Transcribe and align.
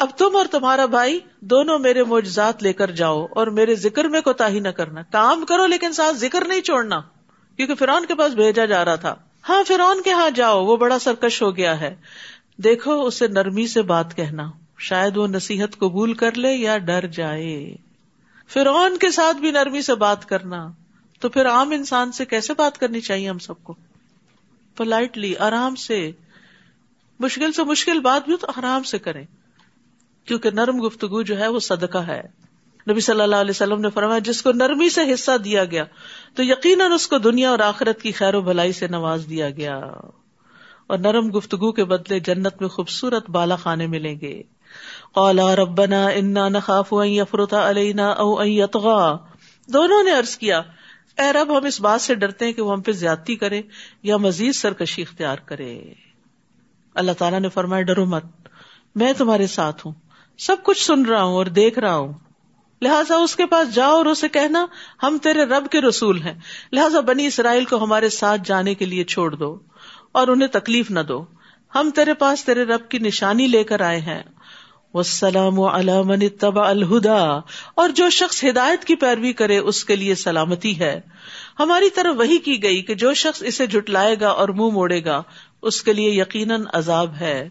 اب 0.00 0.08
تم 0.16 0.36
اور 0.36 0.46
تمہارا 0.50 0.86
بھائی 0.86 1.20
دونوں 1.40 1.78
میرے 1.78 2.04
معجزات 2.04 2.62
لے 2.62 2.72
کر 2.72 2.90
جاؤ 2.90 3.26
اور 3.30 3.46
میرے 3.46 3.74
ذکر 3.74 4.04
میں 4.04 4.20
کوتا 4.20 4.48
ہی 4.48 4.60
نہ 4.60 4.68
کرنا۔ 4.68 5.02
کام 5.02 5.44
کرو 5.44 5.66
لیکن 5.66 5.92
ساتھ 5.92 6.16
ذکر 6.16 6.44
نہیں 6.48 6.60
چھوڑنا، 6.60 7.00
کیونکہ 7.56 7.74
فرعون 7.74 8.06
کے 8.06 8.14
پاس 8.14 8.32
بھیجا 8.32 8.64
جا 8.64 8.84
رہا 8.84 8.94
تھا۔ 8.94 9.14
ہاں 9.48 9.64
فرعون 9.64 10.02
کے 10.02 10.12
ہاں 10.12 10.30
جاؤ، 10.30 10.64
وہ 10.64 10.76
بڑا 10.76 10.98
سرکش 10.98 11.42
ہو 11.42 11.56
گیا 11.56 11.80
ہے۔ 11.80 11.96
دیکھو، 12.56 13.06
اسے 13.06 13.28
نرمی 13.28 13.66
سے 13.66 13.82
بات 13.82 14.16
کہنا۔ 14.16 14.50
شاید 14.78 15.16
وہ 15.16 15.26
نصیحت 15.26 15.78
قبول 15.78 16.14
کر 16.14 16.34
لے 16.34 16.52
یا 16.52 16.78
ڈر 16.78 17.06
جائے۔ 17.06 17.74
فرعون 18.48 18.96
کے 18.96 19.10
ساتھ 19.10 19.36
بھی 19.36 19.50
نرمی 19.50 19.82
سے 19.82 19.94
بات 19.94 20.28
کرنا۔ 20.28 20.68
تو 21.20 21.28
پھر 21.28 21.48
عام 21.48 21.70
انسان 21.70 22.12
سے 22.12 22.24
کیسے 22.24 22.54
بات 22.54 22.78
کرنی 22.78 23.00
چاہیے 23.00 23.28
ہم 23.28 23.38
سب 23.38 23.54
کو؟ 23.62 23.74
پولائٹلی، 24.76 25.36
آرام 25.36 25.74
سے۔ 25.74 26.10
مشکل 27.20 27.52
سے 27.52 27.64
مشکل 27.64 28.00
بات 28.00 28.28
بھی 28.28 28.36
تو 28.36 28.46
آرام 28.56 28.82
سے 28.82 28.98
کریں۔ 28.98 29.24
کیونکہ 30.24 30.50
نرم 30.50 30.86
گفتگو 30.86 31.22
جو 31.22 31.38
ہے 31.38 31.48
وہ 31.48 31.58
صدقہ 31.58 31.98
ہے۔ 31.98 32.22
نبی 32.90 33.00
صلی 33.00 33.20
اللہ 33.20 33.36
علیہ 33.36 33.50
وسلم 33.50 33.80
نے 33.80 33.90
فرمایا، 33.90 34.18
جس 34.18 34.42
کو 34.42 34.52
نرمی 34.52 34.88
سے 34.88 35.14
حصہ 35.14 35.36
دیا 35.36 35.64
گیا، 35.64 35.84
تو 36.34 36.42
یقیناً 36.42 36.92
اس 36.92 37.08
کو 37.08 37.18
دنیا 37.18 37.50
اور 37.50 37.58
آخرت 37.58 38.02
کی 38.02 38.12
خیر 38.12 38.34
و 38.34 38.40
بھلائی 38.40 38.72
سے 38.72 38.86
نواز 38.86 39.26
دیا 39.30 39.50
گیا۔ 39.50 39.76
اور 40.86 40.98
نرم 40.98 41.36
گفتگو 41.36 41.72
کے 41.72 41.84
بدلے 41.84 42.20
جنت 42.20 42.60
میں 42.60 42.68
خوبصورت 42.68 43.30
بالا 43.30 43.56
خانے 43.56 43.86
ملیں 43.86 44.20
گے۔ 44.20 44.42
قالا 45.12 45.56
ربنا 45.56 46.08
انا 46.08 46.48
نخاف 46.48 46.88
ان 46.90 47.08
يفرط 47.08 47.54
علينا 47.54 48.08
او 48.08 48.40
ان 48.40 48.48
يطغى 48.48 49.16
دونوں 49.72 50.02
نے 50.02 50.10
عرض 50.10 50.36
کیا، 50.36 50.62
اے 51.18 51.32
رب، 51.32 51.58
ہم 51.58 51.64
اس 51.64 51.80
بات 51.80 52.00
سے 52.00 52.14
ڈرتے 52.14 52.44
ہیں 52.44 52.52
کہ 52.52 52.62
وہ 52.62 52.72
ہم 52.72 52.80
پہ 52.80 52.92
زیادتی 52.92 53.36
کرے 53.36 53.62
یا 54.02 54.16
مزید 54.16 54.54
سرکشی 54.54 55.02
اختیار 55.02 55.36
کرے۔ 55.36 55.82
اللہ 56.94 57.12
تعالیٰ 57.12 57.40
نے 57.40 57.48
فرمایا، 57.48 57.82
ڈرو 57.82 58.06
مت، 58.06 58.24
میں 58.94 59.12
تمہارے 59.12 59.46
ساتھ 59.46 59.86
ہوں۔ 59.86 59.94
سب 60.40 60.56
کچھ 60.62 60.84
سن 60.84 61.06
رہا 61.06 61.22
ہوں 61.22 61.34
اور 61.34 61.46
دیکھ 61.46 61.78
رہا 61.78 61.96
ہوں۔ 61.96 62.12
لہٰذا 62.82 63.16
اس 63.16 63.36
کے 63.36 63.46
پاس 63.46 63.74
جاؤ 63.74 63.90
اور 63.90 64.06
اسے 64.06 64.28
کہنا، 64.28 64.66
ہم 65.02 65.18
تیرے 65.22 65.44
رب 65.44 65.68
کے 65.68 65.80
رسول 65.80 66.22
ہیں۔ 66.22 66.34
لہٰذا 66.72 67.00
بنی 67.00 67.26
اسرائیل 67.26 67.64
کو 67.64 67.84
ہمارے 67.84 68.08
ساتھ 68.08 68.40
جانے 68.44 68.74
کے 68.74 68.84
لیے 68.84 69.04
چھوڑ 69.04 69.34
دو 69.34 69.58
اور 70.12 70.28
انہیں 70.28 70.48
تکلیف 70.48 70.90
نہ 70.90 71.00
دو۔ 71.00 71.24
ہم 71.74 71.90
تیرے 71.94 72.14
پاس 72.14 72.44
تیرے 72.44 72.62
رب 72.62 72.88
کی 72.88 72.98
نشانی 72.98 73.46
لے 73.46 73.64
کر 73.64 73.80
آئے 73.80 74.00
ہیں۔ 74.00 74.22
وسلام 74.94 75.58
و 75.58 75.68
علام 75.68 76.28
تبا 76.28 76.68
الہدا۔ 76.68 77.38
اور 77.74 77.88
جو 77.88 78.10
شخص 78.10 78.44
ہدایت 78.44 78.84
کی 78.84 78.94
پیروی 78.94 79.32
کرے، 79.32 79.58
اس 79.58 79.84
کے 79.84 79.96
لیے 79.96 80.14
سلامتی 80.14 80.80
ہے۔ 80.80 81.00
ہماری 81.60 81.90
طرف 81.90 82.14
وہی 82.18 82.38
کی 82.38 82.62
گئی 82.62 82.82
کہ 82.82 82.94
جو 82.94 83.14
شخص 83.14 83.42
اسے 83.42 83.66
جٹلائے 83.66 84.16
گا 84.20 84.28
اور 84.28 84.48
منہ 84.48 84.70
موڑے 84.70 85.04
گا، 85.04 85.22
اس 85.62 85.82
کے 85.82 85.92
لیے 85.92 86.10
یقیناً 86.10 86.64
عذاب 86.72 87.14
ہے۔ 87.14 87.48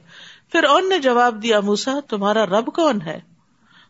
پھر 0.52 0.64
اون 0.64 0.90
نے 0.90 1.00
جواب 1.00 1.44
دیا 1.44 1.60
موسا 1.60 2.00
تمہارا 2.10 2.46
رب 2.46 2.66
کون 2.66 3.02
ہے؟ 3.02 3.20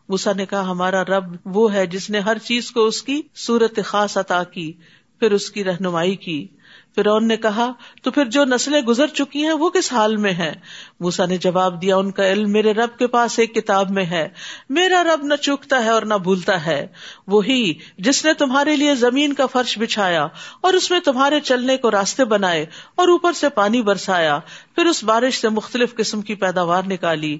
موسا 0.08 0.32
نے 0.32 0.46
کہا، 0.46 0.70
ہمارا 0.70 1.04
رب 1.04 1.36
وہ 1.44 1.74
ہے 1.74 1.86
جس 1.86 2.10
نے 2.10 2.20
ہر 2.20 2.38
چیز 2.38 2.70
کو 2.70 2.84
اس 2.84 3.02
کی 3.02 3.22
صورت 3.34 3.78
خاص 3.84 4.18
عطا 4.18 4.44
کی، 4.44 4.72
پھر 5.18 5.32
اس 5.32 5.50
کی 5.50 5.64
رہنمائی 5.64 6.16
کی۔ 6.16 6.48
فرعون 6.96 7.28
نے 7.28 7.36
کہا، 7.36 7.72
تو 8.02 8.10
پھر 8.10 8.24
جو 8.24 8.44
نسلیں 8.44 8.80
گزر 8.80 9.06
چکی 9.06 9.42
ہیں، 9.44 9.52
وہ 9.52 9.70
کس 9.70 9.92
حال 9.92 10.16
میں 10.16 10.32
ہے 10.32 10.52
موسا 11.00 11.26
نے 11.26 11.36
جواب 11.36 11.82
دیا، 11.82 11.96
ان 11.96 12.10
کا 12.10 12.28
علم 12.28 12.52
میرے 12.52 12.72
رب 12.72 12.98
کے 12.98 13.06
پاس 13.06 13.38
ایک 13.38 13.54
کتاب 13.54 13.90
میں 13.90 14.04
ہے۔ 14.04 14.28
میرا 14.68 15.04
رب 15.04 15.24
نہ 15.24 15.34
چکتا 15.34 15.84
ہے 15.84 15.88
اور 15.88 16.02
نہ 16.02 16.14
بھولتا 16.14 16.66
ہے۔ 16.66 16.86
وہی 17.26 17.74
جس 17.98 18.24
نے 18.24 18.32
تمہارے 18.32 18.76
لیے 18.76 18.94
زمین 18.94 19.32
کا 19.32 19.46
فرش 19.46 19.78
بچھایا 19.78 20.26
اور 20.60 20.74
اس 20.74 20.90
میں 20.90 21.00
تمہارے 21.00 21.40
چلنے 21.40 21.76
کو 21.76 21.90
راستے 21.90 22.24
بنائے 22.24 22.66
اور 22.94 23.08
اوپر 23.08 23.32
سے 23.32 23.48
پانی 23.48 23.82
برسایا، 23.82 24.38
پھر 24.74 24.86
اس 24.86 25.04
بارش 25.04 25.40
سے 25.40 25.48
مختلف 25.48 25.94
قسم 25.94 26.20
کی 26.20 26.34
پیداوار 26.34 26.82
نکالی۔ 26.86 27.38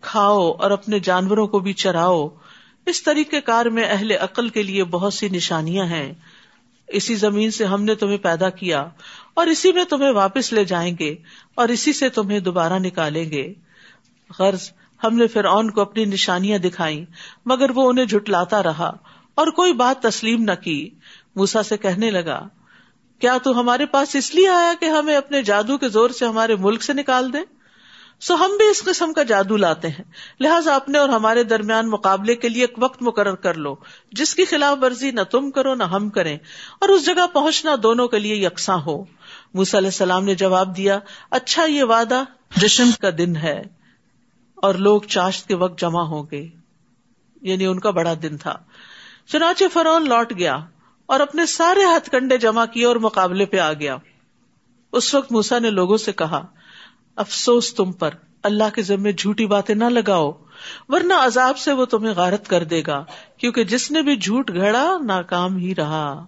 کھاؤ 0.00 0.52
اور 0.52 0.70
اپنے 0.70 0.98
جانوروں 0.98 1.46
کو 1.46 1.58
بھی 1.58 1.72
چراؤ۔ 1.72 2.28
اس 2.86 3.02
طریقے 3.02 3.40
کار 3.40 3.66
میں 3.66 3.84
اہل 3.88 4.10
عقل 4.10 4.48
کے 4.48 4.62
لیے 4.62 4.84
بہت 4.84 5.14
سی 5.14 5.28
نشانیاں 5.28 5.86
ہیں۔ 5.86 6.12
اسی 6.88 7.14
زمین 7.14 7.50
سے 7.50 7.64
ہم 7.64 7.84
نے 7.84 7.94
تمہیں 7.94 8.18
پیدا 8.18 8.50
کیا 8.50 8.84
اور 9.34 9.46
اسی 9.46 9.72
میں 9.72 9.84
تمہیں 9.84 10.10
واپس 10.10 10.52
لے 10.52 10.64
جائیں 10.64 10.96
گے 10.98 11.14
اور 11.54 11.68
اسی 11.68 11.92
سے 11.92 12.08
تمہیں 12.08 12.38
دوبارہ 12.38 12.78
نکالیں 12.78 13.30
گے۔ 13.30 13.52
غرض، 14.38 14.70
ہم 15.04 15.16
نے 15.16 15.26
فرعون 15.26 15.70
کو 15.70 15.80
اپنی 15.80 16.04
نشانیاں 16.04 16.58
دکھائی 16.58 17.04
مگر 17.46 17.70
وہ 17.70 17.88
انہیں 17.88 18.04
جھٹلاتا 18.04 18.62
رہا 18.62 18.92
اور 19.34 19.46
کوئی 19.46 19.72
بات 19.72 20.02
تسلیم 20.02 20.42
نہ 20.42 20.52
کی۔ 20.52 20.90
موسا 21.36 21.62
سے 21.62 21.76
کہنے 21.76 22.10
لگا، 22.10 22.48
کیا 23.18 23.38
تو 23.42 23.60
ہمارے 23.60 23.86
پاس 23.86 24.14
اس 24.14 24.34
لیے 24.34 24.48
آیا 24.48 24.72
کہ 24.80 24.84
ہمیں 24.84 25.16
اپنے 25.16 25.42
جادو 25.42 25.78
کے 25.78 25.88
زور 25.88 26.10
سے 26.10 26.26
ہمارے 26.26 26.56
ملک 26.56 26.82
سے 26.82 26.92
نکال 26.92 27.32
دے 27.32 27.38
سو 28.22 28.34
ہم 28.34 28.50
بھی 28.58 28.68
اس 28.68 28.84
قسم 28.84 29.12
کا 29.12 29.22
جادو 29.22 29.56
لاتے 29.56 29.88
ہیں۔ 29.88 30.04
لہٰذا 30.40 30.74
اپنے 30.74 30.98
اور 30.98 31.08
ہمارے 31.08 31.42
درمیان 31.42 31.90
مقابلے 31.90 32.36
کے 32.36 32.48
لیے 32.48 32.62
ایک 32.62 32.74
وقت 32.78 33.02
مقرر 33.02 33.34
کر 33.34 33.54
لو، 33.54 33.74
جس 34.12 34.34
کی 34.34 34.44
خلاف 34.44 34.78
ورزی 34.82 35.10
نہ 35.10 35.20
تم 35.20 35.50
کرو 35.50 35.74
نہ 35.74 35.82
ہم 35.82 36.10
کریں۔ 36.10 36.38
اور 36.80 36.88
اس 36.88 37.04
جگہ 37.06 37.26
پہنچنا 37.32 37.74
دونوں 37.82 38.08
کے 38.08 38.18
لیے 38.18 38.34
یکساں 38.34 38.78
ہو۔ 38.78 39.04
موسی 39.54 39.78
علیہ 39.78 39.88
السلام 39.88 40.24
نے 40.24 40.34
جواب 40.34 40.76
دیا 40.76 40.98
اچھا 41.30 41.64
یہ 41.64 41.84
وعدہ 41.84 42.22
جشن 42.56 42.90
کا 43.00 43.10
دن 43.18 43.36
ہے 43.36 43.62
اور 44.54 44.74
لوگ 44.74 45.02
چاشت 45.02 45.48
کے 45.48 45.54
وقت 45.54 45.80
جمع 45.80 46.02
ہو 46.02 46.30
گئے 46.30 46.48
یعنی 47.42 47.66
ان 47.66 47.80
کا 47.80 47.90
بڑا 47.90 48.14
دن 48.22 48.36
تھا۔ 48.36 48.56
چنانچہ 49.26 49.64
فرون 49.72 50.08
لوٹ 50.08 50.32
گیا 50.38 50.56
اور 51.06 51.20
اپنے 51.20 51.46
سارے 51.46 51.84
ہتھ 51.84 52.10
کنڈے 52.10 52.38
جمع 52.38 52.64
کیے 52.64 52.86
اور 52.86 52.96
مقابلے 52.96 53.46
پہ 53.46 53.58
آ 53.58 53.72
گیا۔ 53.72 53.96
اس 54.92 55.14
وقت 55.14 55.32
موسا 55.32 55.58
نے 55.58 55.70
لوگوں 55.70 55.96
سے 55.96 56.12
کہا 56.12 56.46
افسوس 57.16 57.74
تم 57.74 57.92
پر۔ 57.92 58.10
اللہ 58.42 58.64
کے 58.74 58.82
ذمے 58.82 59.12
جھوٹی 59.12 59.46
باتیں 59.46 59.74
نہ 59.74 59.84
لگاؤ، 59.84 60.32
ورنہ 60.88 61.14
عذاب 61.14 61.58
سے 61.58 61.72
وہ 61.72 61.84
تمہیں 61.84 62.14
غارت 62.14 62.48
کر 62.48 62.64
دے 62.64 62.82
گا، 62.86 63.04
کیونکہ 63.36 63.64
جس 63.64 63.90
نے 63.90 64.02
بھی 64.02 64.16
جھوٹ 64.16 64.50
گھڑا، 64.54 64.98
ناکام 65.04 65.56
ہی 65.56 65.74
رہا۔ 65.74 66.26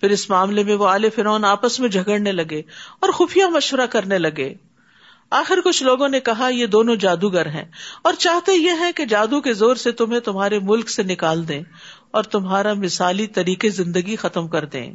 پھر 0.00 0.10
اس 0.10 0.30
معاملے 0.30 0.64
میں 0.64 0.74
وہ 0.74 0.88
آل 0.88 1.10
فرون 1.10 1.44
آپس 1.44 1.80
میں 1.80 1.88
جھگڑنے 1.88 2.32
لگے 2.32 2.62
اور 3.00 3.10
خفیہ 3.10 3.44
مشورہ 3.44 3.86
کرنے 3.86 4.18
لگے۔ 4.18 4.54
آخر 5.30 5.58
کچھ 5.64 5.82
لوگوں 5.82 6.08
نے 6.08 6.20
کہا، 6.20 6.48
یہ 6.48 6.66
دونوں 6.66 6.96
جادوگر 6.96 7.46
ہیں 7.46 7.64
اور 8.02 8.14
چاہتے 8.14 8.52
یہ 8.52 8.70
ہے 8.80 8.92
کہ 8.92 9.04
جادو 9.04 9.40
کے 9.40 9.52
زور 9.52 9.76
سے 9.76 9.92
تمہیں 9.92 10.20
تمہارے 10.20 10.58
ملک 10.58 10.90
سے 10.90 11.02
نکال 11.02 11.48
دیں 11.48 11.62
اور 12.10 12.22
تمہارا 12.22 12.72
مثالی 12.72 13.26
طریقے 13.26 13.70
زندگی 13.70 14.16
ختم 14.16 14.48
کر 14.48 14.64
دیں۔ 14.64 14.92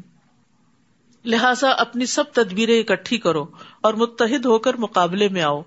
لہٰذا 1.26 1.70
اپنی 1.70 2.06
سب 2.06 2.24
تدبیریں 2.34 2.80
اکٹھی 2.80 3.18
کرو 3.18 3.46
اور 3.82 3.94
متحد 3.94 4.46
ہو 4.46 4.60
کر 4.60 4.74
مقابلے 4.74 5.28
میں 5.28 5.42
آؤ 5.42 5.62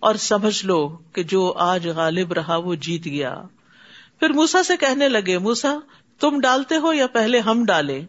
اور 0.00 0.14
سمجھ 0.14 0.66
لو 0.66 0.88
کہ 0.88 1.22
جو 1.22 1.54
آج 1.56 1.88
غالب 1.88 2.32
رہا 2.32 2.56
وہ 2.56 2.74
جیت 2.74 3.04
گیا۔ 3.04 3.42
پھر 4.20 4.30
موسا 4.30 4.62
سے 4.62 4.76
کہنے 4.76 5.08
لگے 5.08 5.38
موسا 5.38 5.76
تم 6.20 6.40
ڈالتے 6.40 6.76
ہو 6.76 6.92
یا 6.92 7.06
پہلے 7.06 7.38
ہم 7.38 7.64
ڈالے 7.64 8.00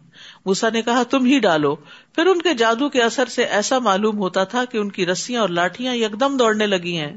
موسا 0.46 0.68
نے 0.70 0.82
کہا، 0.82 1.02
تم 1.02 1.24
ہی 1.24 1.38
ڈالو۔ 1.38 1.74
پھر 2.14 2.26
ان 2.26 2.42
کے 2.42 2.54
جادو 2.54 2.88
کے 2.88 3.02
اثر 3.02 3.26
سے 3.26 3.44
ایسا 3.44 3.78
معلوم 3.78 4.18
ہوتا 4.18 4.44
تھا 4.44 4.64
کہ 4.64 4.78
ان 4.78 4.90
کی 4.90 5.06
رسیاں 5.06 5.40
اور 5.40 5.48
لاٹیاں 5.48 5.94
یکدم 5.94 6.36
دوڑنے 6.36 6.66
لگی 6.66 6.96
ہیں۔ 6.96 7.16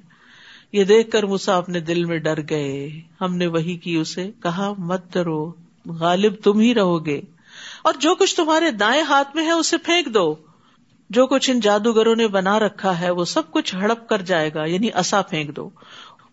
یہ 0.71 0.83
دیکھ 0.83 1.11
کر 1.11 1.23
موسا 1.23 1.57
اپنے 1.57 1.79
دل 1.79 2.05
میں 2.05 2.17
ڈر 2.17 2.39
گئے۔ 2.49 2.89
ہم 3.21 3.35
نے 3.35 3.47
وہی 3.47 3.77
کی، 3.77 3.95
اسے 3.95 4.31
کہا، 4.43 4.73
مت 4.77 5.13
ڈرو، 5.13 5.53
غالب 5.85 6.33
تم 6.43 6.59
ہی 6.59 6.75
رہو 6.75 7.05
گے۔ 7.05 7.21
اور 7.87 7.93
جو 7.93 8.15
کچھ 8.15 8.35
تمہارے 8.35 8.71
دائیں 8.71 9.01
ہاتھ 9.01 9.35
میں 9.35 9.45
ہے 9.45 9.51
اسے 9.51 9.77
پھینک 9.77 10.13
دو۔ 10.13 10.35
جو 11.09 11.27
کچھ 11.27 11.49
ان 11.49 11.59
جادوگروں 11.59 12.15
نے 12.15 12.27
بنا 12.27 12.59
رکھا 12.59 12.99
ہے 12.99 13.09
وہ 13.09 13.25
سب 13.25 13.51
کچھ 13.51 13.75
ہڑپ 13.75 14.09
کر 14.09 14.21
جائے 14.21 14.53
گا 14.53 14.65
یعنی 14.65 14.89
اصا 14.93 15.21
پھینک 15.21 15.55
دو۔ 15.55 15.69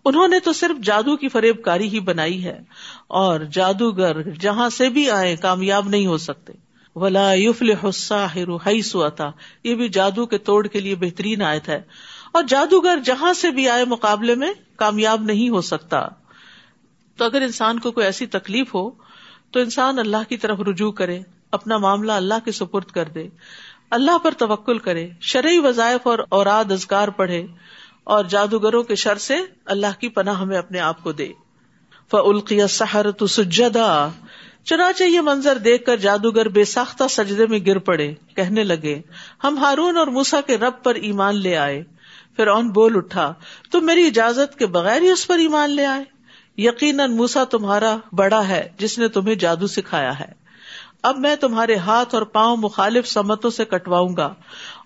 انہوں 0.04 0.28
نے 0.28 0.40
تو 0.40 0.52
صرف 0.52 0.82
جادو 0.82 1.16
کی 1.16 1.28
فریب 1.28 1.62
کاری 1.64 1.88
ہی 1.88 2.00
بنائی 2.00 2.44
ہے، 2.44 2.60
اور 3.06 3.40
جادوگر 3.40 4.22
جہاں 4.30 4.68
سے 4.68 4.88
بھی 4.88 5.10
آئے 5.10 5.36
کامیاب 5.36 5.88
نہیں 5.88 6.06
ہو 6.06 6.18
سکتے۔ 6.18 6.52
ولا 6.96 7.32
یوفل 7.32 8.80
سواتا 8.82 9.30
یہ 9.64 9.74
بھی 9.74 9.88
جادو 9.88 10.26
کے 10.26 10.38
توڑ 10.38 10.66
کے 10.66 10.80
لیے 10.80 10.94
بہترین 10.94 11.42
آیت 11.42 11.68
ہے۔ 11.68 11.82
اور 12.32 12.42
جادوگر 12.42 12.98
جہاں 13.04 13.32
سے 13.32 13.50
بھی 13.50 13.68
آئے 13.68 13.84
مقابلے 13.84 14.34
میں 14.34 14.52
کامیاب 14.76 15.22
نہیں 15.22 15.48
ہو 15.48 15.60
سکتا۔ 15.60 16.06
تو 17.16 17.24
اگر 17.24 17.42
انسان 17.42 17.78
کو 17.78 17.90
کوئی 17.90 18.06
ایسی 18.06 18.26
تکلیف 18.26 18.74
ہو، 18.74 18.90
تو 19.50 19.60
انسان 19.60 19.98
اللہ 19.98 20.28
کی 20.28 20.36
طرف 20.36 20.60
رجوع 20.60 20.92
کرے۔ 20.92 21.20
اپنا 21.54 21.78
معاملہ 21.78 22.12
اللہ 22.12 22.34
کے 22.44 22.52
سپرد 22.52 22.84
کر 22.84 23.04
دے۔ 23.04 23.28
اللہ 23.90 24.18
پر 24.18 24.30
توکل 24.30 24.78
کرے، 24.78 25.10
شرعی 25.20 25.58
وظائف 25.58 26.06
اور 26.06 26.18
اوراد 26.28 26.72
ازگار 26.72 27.08
پڑھے 27.08 27.46
اور 28.04 28.24
جادوگروں 28.24 28.82
کے 28.82 28.94
شر 28.94 29.18
سے 29.18 29.36
اللہ 29.64 30.00
کی 30.00 30.08
پناہ 30.08 30.38
ہمیں 30.38 30.58
اپنے 30.58 30.78
آپ 30.78 31.02
کو 31.02 31.12
دے۔ 31.12 31.28
فلقی 32.10 32.66
سہر 32.68 33.10
تو 33.10 33.26
سجدا۔ 33.26 34.08
چنانچہ 34.64 35.04
یہ 35.04 35.20
منظر 35.20 35.58
دیکھ 35.58 35.84
کر 35.84 35.96
جادوگر 35.96 36.48
بے 36.48 36.64
ساختہ 36.64 37.04
سجدے 37.10 37.46
میں 37.46 37.58
گر 37.66 37.78
پڑے، 37.78 38.14
کہنے 38.36 38.64
لگے، 38.64 39.00
ہم 39.44 39.58
ہارون 39.58 39.96
اور 39.96 40.06
موسا 40.06 40.40
کے 40.40 40.58
رب 40.58 40.72
پر 40.82 40.94
ایمان 40.94 41.36
لے 41.36 41.56
آئے۔ 41.56 41.82
پھر 42.36 42.46
اون 42.46 42.70
بول 42.70 42.96
اٹھا، 42.96 43.34
تم 43.72 43.86
میری 43.86 44.06
اجازت 44.06 44.58
کے 44.58 44.66
بغیر 44.66 45.02
ہی 45.02 45.10
اس 45.10 45.26
پر 45.26 45.38
ایمان 45.38 45.70
لے 45.70 45.86
آئے۔ 45.86 46.04
یقیناً 46.56 47.16
موسا 47.16 47.44
تمہارا 47.44 47.96
بڑا 48.12 48.48
ہے، 48.48 48.68
جس 48.78 48.98
نے 48.98 49.08
تمہیں 49.08 49.34
جادو 49.34 49.66
سکھایا 49.66 50.18
ہے۔ 50.18 50.43
اب 51.04 51.18
میں 51.18 51.36
تمہارے 51.36 51.76
ہاتھ 51.76 52.14
اور 52.14 52.22
پاؤں 52.22 52.56
مخالف 52.56 53.08
سمتوں 53.08 53.50
سے 53.50 53.64
کٹواؤں 53.64 54.16
گا 54.16 54.34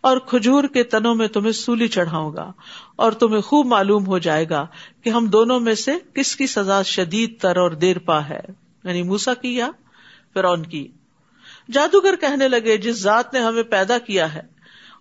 اور 0.01 0.19
کھجور 0.19 0.65
کے 0.65 0.83
تنوں 0.83 1.15
میں 1.15 1.29
تمہیں 1.29 1.53
سولی 1.53 1.89
چڑھاؤں 1.89 2.33
گا 2.37 2.53
اور 2.97 3.13
تمہیں 3.13 3.41
خوب 3.41 3.67
معلوم 3.67 4.07
ہو 4.07 4.19
جائے 4.19 4.49
گا 4.49 4.67
کہ 5.03 5.11
ہم 5.11 5.27
دونوں 5.27 5.61
میں 5.61 5.75
سے 5.75 5.93
کس 6.15 6.37
کی 6.37 6.47
سزا 6.47 6.83
شدید 6.83 7.41
تر 7.41 7.57
اور 7.57 7.71
دیر 7.71 7.99
پا 7.99 8.29
ہے۔ 8.29 8.41
یعنی 8.85 9.03
موسا 9.03 9.35
کی 9.35 9.57
یا 9.57 9.71
فرون 10.35 10.63
کی۔ 10.63 10.89
جادوگر 11.73 12.17
کہنے 12.17 12.49
لگے، 12.49 12.77
جس 12.77 13.03
ذات 13.03 13.35
نے 13.35 13.41
ہمیں 13.41 13.63
پیدا 13.63 13.99
کیا 13.99 14.35
ہے 14.35 14.43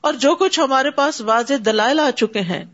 اور 0.02 0.14
جو 0.14 0.36
کچھ 0.36 0.60
ہمارے 0.60 0.92
پاس 0.92 1.22
واضح 1.22 1.54
دلائل 1.66 2.00
آ 2.00 2.12
چکے 2.12 2.42
ہیں، 2.42 2.66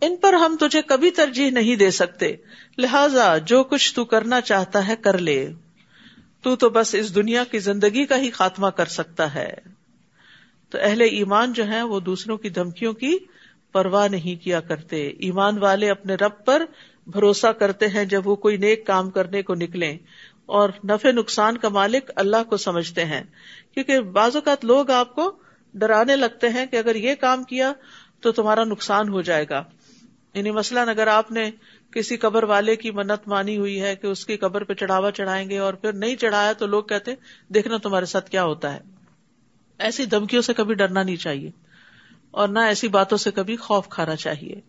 ان 0.00 0.16
پر 0.16 0.32
ہم 0.32 0.56
تجھے 0.60 0.82
کبھی 0.82 1.10
ترجیح 1.10 1.50
نہیں 1.50 1.76
دے 1.76 1.90
سکتے۔ 1.90 2.36
لہذا 2.78 3.38
جو 3.38 3.64
کچھ 3.64 3.94
تو 3.94 4.04
کرنا 4.04 4.40
چاہتا 4.40 4.88
ہے، 4.88 4.96
کر 4.96 5.18
لے۔ 5.18 5.52
تو 6.44 6.56
تو 6.56 6.70
بس 6.70 6.94
اس 6.94 7.14
دنیا 7.14 7.44
کی 7.44 7.58
زندگی 7.58 8.06
کا 8.06 8.18
ہی 8.18 8.30
خاتمہ 8.30 8.66
کر 8.66 8.86
سکتا 8.86 9.34
ہے۔ 9.34 9.54
تو 10.70 10.78
اہل 10.80 11.00
ایمان 11.00 11.52
جو 11.52 11.68
ہے 11.68 11.82
وہ 11.82 12.00
دوسروں 12.00 12.36
کی 12.36 12.48
دھمکیوں 12.48 12.92
کی 12.92 13.18
پرواہ 13.72 14.08
نہیں 14.08 14.44
کیا 14.44 14.60
کرتے۔ 14.60 15.08
ایمان 15.08 15.58
والے 15.58 15.90
اپنے 15.90 16.14
رب 16.14 16.44
پر 16.44 16.62
بھروسہ 17.06 17.46
کرتے 17.46 17.88
ہیں 17.88 18.04
جب 18.04 18.28
وہ 18.28 18.36
کوئی 18.36 18.56
نیک 18.56 18.86
کام 18.86 19.10
کرنے 19.10 19.42
کو 19.42 19.54
نکلے 19.54 19.96
اور 20.46 20.68
نفع 20.84 21.10
نقصان 21.10 21.56
کا 21.56 21.68
مالک 21.68 22.10
اللہ 22.16 22.44
کو 22.48 22.56
سمجھتے 22.56 23.04
ہیں۔ 23.04 23.22
کیونکہ 23.74 24.00
بعض 24.00 24.36
اوقات 24.36 24.64
لوگ 24.64 24.90
آپ 24.90 25.14
کو 25.14 25.32
ڈرانے 25.74 26.16
لگتے 26.16 26.48
ہیں 26.48 26.66
کہ 26.66 26.76
اگر 26.76 26.94
یہ 26.94 27.14
کام 27.14 27.44
کیا 27.44 27.72
تو 28.20 28.32
تمہارا 28.32 28.64
نقصان 28.64 29.08
ہو 29.08 29.22
جائے 29.22 29.44
گا۔ 29.50 29.64
یعنی 30.34 30.50
مثلاً 30.50 30.88
اگر 30.88 31.06
آپ 31.06 31.32
نے 31.32 31.50
کسی 31.94 32.16
قبر 32.16 32.42
والے 32.42 32.76
کی 32.76 32.90
منت 32.90 33.28
مانی 33.28 33.56
ہوئی 33.56 33.80
ہے 33.82 33.96
کہ 33.96 34.06
اس 34.06 34.26
کی 34.26 34.36
قبر 34.36 34.64
پہ 34.64 34.74
چڑھاوا 34.74 35.10
چڑھائیں 35.10 35.50
گے 35.50 35.58
اور 35.58 35.74
پھر 35.74 35.92
نہیں 35.92 36.16
چڑھایا 36.16 36.52
تو 36.52 36.66
لوگ 36.66 36.84
کہتے 36.84 37.14
دیکھنا 37.54 37.76
تمہارے 37.76 38.04
ساتھ 38.04 38.30
کیا 38.30 38.44
ہوتا 38.44 38.72
ہے۔ 38.74 38.80
ایسی 39.78 40.04
دھمکیوں 40.04 40.42
سے 40.42 40.54
کبھی 40.54 40.74
ڈرنا 40.74 41.02
نہیں 41.02 41.16
چاہیے 41.16 41.50
اور 42.30 42.48
نہ 42.48 42.58
ایسی 42.58 42.88
باتوں 42.88 43.18
سے 43.18 43.30
کبھی 43.30 43.56
خوف 43.56 43.88
کھانا 43.88 44.16
چاہیے۔ 44.16 44.60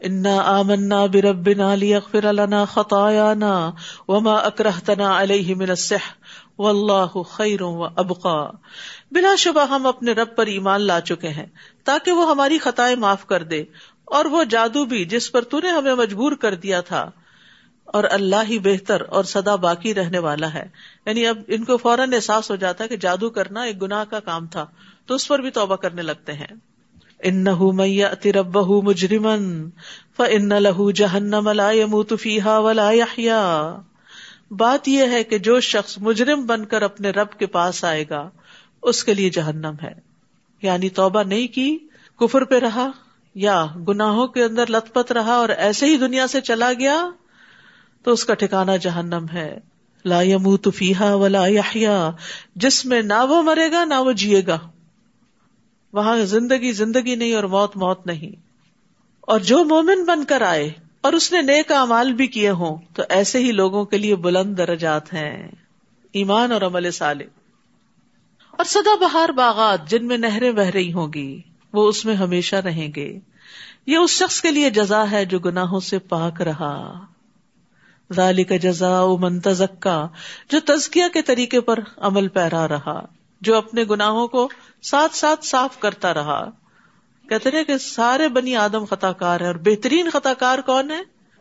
انا 0.00 0.34
آمنا 0.40 1.06
بربنا 1.06 1.74
لیغفر 1.74 2.32
لنا 2.32 2.64
خطايانا 2.64 3.70
وما 4.08 4.34
اکرہتنا 4.34 5.22
علیہ 5.22 5.54
من 5.54 5.70
السحر 5.70 6.60
واللہ 6.60 7.22
خیر 7.22 7.62
و 7.62 7.84
ابقا 7.84 8.50
بلا 9.10 9.34
شبہ 9.34 9.66
ہم 9.66 9.86
اپنے 9.86 10.12
رب 10.12 10.36
پر 10.36 10.46
ایمان 10.46 10.82
لا 10.82 11.00
چکے 11.00 11.28
ہیں 11.28 11.46
تاکہ 11.84 12.12
وہ 12.12 12.30
ہماری 12.30 12.58
خطائیں 12.58 12.96
معاف 12.96 13.26
کر 13.26 13.42
دے۔ 13.42 13.64
اور 14.10 14.24
وہ 14.24 14.44
جادو 14.44 14.84
بھی 14.84 15.04
جس 15.04 15.32
پر 15.32 15.42
تو 15.42 15.60
نے 15.60 15.68
ہمیں 15.68 15.94
مجبور 15.94 16.32
کر 16.32 16.54
دیا 16.54 16.80
تھا 16.80 17.10
اور 17.84 18.04
اللہ 18.10 18.36
ہی 18.48 18.58
بہتر 18.58 19.00
اور 19.00 19.24
سدا 19.24 19.56
باقی 19.56 19.94
رہنے 19.94 20.18
والا 20.18 20.54
ہے۔ 20.54 20.68
یعنی 21.06 21.26
اب 21.26 21.38
ان 21.46 21.64
کو 21.64 21.76
فوراً 21.76 22.12
احساس 22.12 22.50
ہو 22.50 22.56
جاتا 22.56 22.84
ہے 22.84 22.88
کہ 22.88 22.96
جادو 22.96 23.30
کرنا 23.30 23.62
ایک 23.62 23.82
گناہ 23.82 24.04
کا 24.04 24.20
کام 24.20 24.46
تھا، 24.46 24.66
تو 25.06 25.14
اس 25.14 25.28
پر 25.28 25.38
بھی 25.38 25.50
توبہ 25.50 25.76
کرنے 25.76 26.02
لگتے 26.02 26.32
ہیں۔ 26.32 26.46
ان 27.22 27.44
نہ 27.44 27.50
مجرمن 28.60 29.70
ف 30.16 30.22
ان 30.28 30.50
جہنم 30.94 31.48
لا 31.48 31.70
يموت 31.70 32.12
فيها 32.20 32.58
ولا 32.58 32.90
يحيا 32.90 33.76
بات 34.50 34.88
یہ 34.88 35.06
ہے 35.10 35.24
کہ 35.24 35.38
جو 35.38 35.60
شخص 35.60 35.98
مجرم 35.98 36.46
بن 36.46 36.64
کر 36.64 36.82
اپنے 36.82 37.10
رب 37.10 37.38
کے 37.38 37.46
پاس 37.46 37.84
آئے 37.84 38.04
گا، 38.10 38.30
اس 38.82 39.04
کے 39.04 39.14
لیے 39.14 39.30
جہنم 39.30 39.74
ہے۔ 39.82 39.92
یعنی 40.62 40.88
توبہ 40.88 41.22
نہیں 41.22 41.46
کی، 41.46 41.78
کفر 42.20 42.44
پہ 42.44 42.58
رہا۔ 42.58 42.90
یا 43.40 43.66
گناہوں 43.88 44.26
کے 44.26 44.44
اندر 44.44 44.66
لت 44.66 44.94
پت 44.94 45.12
رہا 45.12 45.34
اور 45.34 45.48
ایسے 45.48 45.86
ہی 45.86 45.96
دنیا 45.96 46.26
سے 46.26 46.40
چلا 46.40 46.72
گیا 46.72 47.10
تو 48.02 48.10
اس 48.10 48.24
کا 48.24 48.34
ٹھکانا 48.34 48.76
جہنم 48.76 49.26
ہے۔ 49.32 49.58
لا 50.04 50.22
يموت 50.22 50.68
فيها 50.74 51.14
ولا 51.14 51.46
يحيا 51.46 52.10
جس 52.56 52.86
میں 52.86 53.02
نہ 53.02 53.26
وہ 53.28 53.42
مرے 53.42 53.72
گا 53.72 53.84
نہ 53.84 53.94
وہ 53.94 54.12
جیے 54.12 54.42
گا۔ 54.46 54.58
وہاں 55.92 56.16
زندگی 56.18 56.72
زندگی 56.72 57.14
نہیں 57.14 57.34
اور 57.34 57.44
موت 57.44 57.76
موت 57.76 58.06
نہیں۔ 58.06 58.40
اور 59.20 59.40
جو 59.40 59.64
مومن 59.64 60.04
بن 60.04 60.24
کر 60.24 60.42
آئے 60.42 60.72
اور 61.00 61.12
اس 61.12 61.32
نے 61.32 61.42
نیک 61.42 61.72
امال 61.72 62.12
بھی 62.12 62.26
کیے 62.26 62.50
ہوں 62.50 62.76
تو 62.94 63.02
ایسے 63.08 63.38
ہی 63.38 63.52
لوگوں 63.52 63.84
کے 63.84 63.98
لیے 63.98 64.16
بلند 64.16 64.58
درجات 64.58 65.14
ہیں۔ 65.14 65.48
ایمان 66.12 66.52
اور 66.52 66.62
عمل 66.62 66.90
صالح۔ 66.90 67.24
اور 68.50 68.64
سدا 68.64 68.94
بہار 69.00 69.28
باغات 69.28 69.90
جن 69.90 70.06
میں 70.06 70.18
نہریں 70.18 70.52
بہ 70.52 70.62
رہی 70.62 70.92
ہوں 70.92 71.12
گی، 71.12 71.40
وہ 71.72 71.88
اس 71.88 72.04
میں 72.04 72.14
ہمیشہ 72.14 72.56
رہیں 72.56 72.88
گے۔ 72.96 73.18
یہ 73.88 73.96
اس 73.96 74.10
شخص 74.10 74.40
کے 74.40 74.50
لیے 74.50 74.70
جزا 74.70 75.10
ہے 75.10 75.24
جو 75.24 75.38
گناہوں 75.38 75.80
سے 75.80 75.98
پاک 75.98 76.42
رہا۔ 76.42 77.00
ذالک 78.12 78.52
جزا 78.62 79.00
منتظکا 79.18 80.08
جو 80.50 80.60
تزکیہ 80.60 81.04
کے 81.12 81.22
طریقے 81.22 81.60
پر 81.60 81.78
عمل 81.96 82.28
پیرا 82.28 82.68
رہا، 82.68 83.06
جو 83.40 83.56
اپنے 83.56 83.84
گناہوں 83.90 84.28
کو 84.28 84.48
ساتھ 84.82 85.16
ساتھ 85.16 85.46
صاف 85.46 85.80
کرتا 85.80 86.14
رہا۔ 86.14 86.50
کہتے 87.28 87.50
ہیں 87.54 87.64
کہ 87.64 87.78
سارے 87.78 88.28
بنی 88.28 88.56
آدم 88.56 88.84
خطا 88.84 89.12
کار 89.12 89.40
ہیں 89.40 89.46
اور 89.46 89.54
بہترین 89.54 90.10
خطا 90.12 90.34
کار 90.34 90.58
کون 90.58 90.90
ہے 90.90 91.00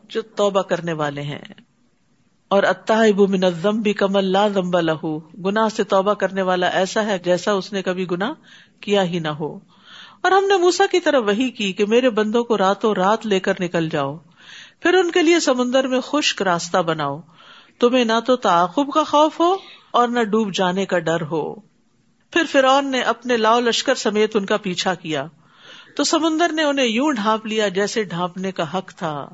جو 0.10 0.22
توبہ 0.22 0.62
کرنے 0.62 0.94
والے 0.94 1.22
ہیں۔ 1.22 1.42
اور 2.48 2.64
اتحب 2.64 3.30
منظم 3.30 3.82
بھی 3.82 3.94
کمل 3.94 4.26
لا 4.26 4.48
زمبا 4.48 4.80
لہو 4.80 5.20
گنا 5.20 5.70
سے 5.70 5.84
توبہ 5.84 6.14
کرنے 6.14 6.42
والا 6.42 6.68
ایسا 6.68 7.06
ہے 7.06 7.20
جیسا 7.20 7.52
اس 7.52 7.74
نے 7.74 7.82
کبھی 7.82 8.12
گنا 8.12 8.34
کیا 8.80 9.04
ہی 9.04 9.20
نہ 9.20 9.28
ہو۔ 9.28 9.60
اور 10.22 10.32
ہم 10.32 10.46
نے 10.48 10.58
موسا 10.58 10.84
کی 10.92 11.00
طرف 11.00 11.24
وہی 11.28 11.50
کی 11.50 11.74
کہ 11.74 11.86
میرے 11.86 12.10
بندوں 12.10 12.44
کو 12.44 12.58
راتوں 12.58 12.94
رات 12.96 13.26
لے 13.26 13.40
کر 13.40 13.54
نکل 13.60 13.90
جاؤ۔ 13.90 14.18
پھر 14.80 14.94
ان 14.94 15.12
کے 15.12 15.22
لیے 15.22 15.40
سمندر 15.40 15.88
میں 15.88 16.02
خشک 16.02 16.42
راستہ 16.42 16.78
بناؤ۔ 16.78 17.20
تمہیں 17.80 18.06
نہ 18.06 18.20
تو 18.26 18.36
تعاقب 18.36 18.92
کا 18.94 19.04
خوف 19.04 19.40
ہو 19.40 19.58
اور 19.92 20.08
نہ 20.08 20.24
ڈوب 20.24 20.54
جانے 20.54 20.86
کا 20.86 21.00
ڈر 21.00 21.22
ہو۔ 21.22 21.56
پھر 22.32 22.44
فرون 22.52 22.92
نے 22.92 23.02
اپنے 23.02 23.38
لاؤ 23.38 23.60
لشکر 23.60 23.96
سمیت 23.96 24.36
ان 24.36 24.46
کا 24.46 24.58
پیچھا 24.58 24.94
کیا۔ 24.94 25.26
تو 25.96 26.04
سمندر 26.04 26.52
نے 26.52 26.64
انہیں 26.64 26.86
یوں 26.86 27.12
ڈھانپ 27.12 27.46
لیا 27.46 27.68
جیسے 27.68 28.04
ڈھانپنے 28.04 28.52
کا 28.52 28.78
حق 28.78 28.94
تھا۔ 28.94 29.30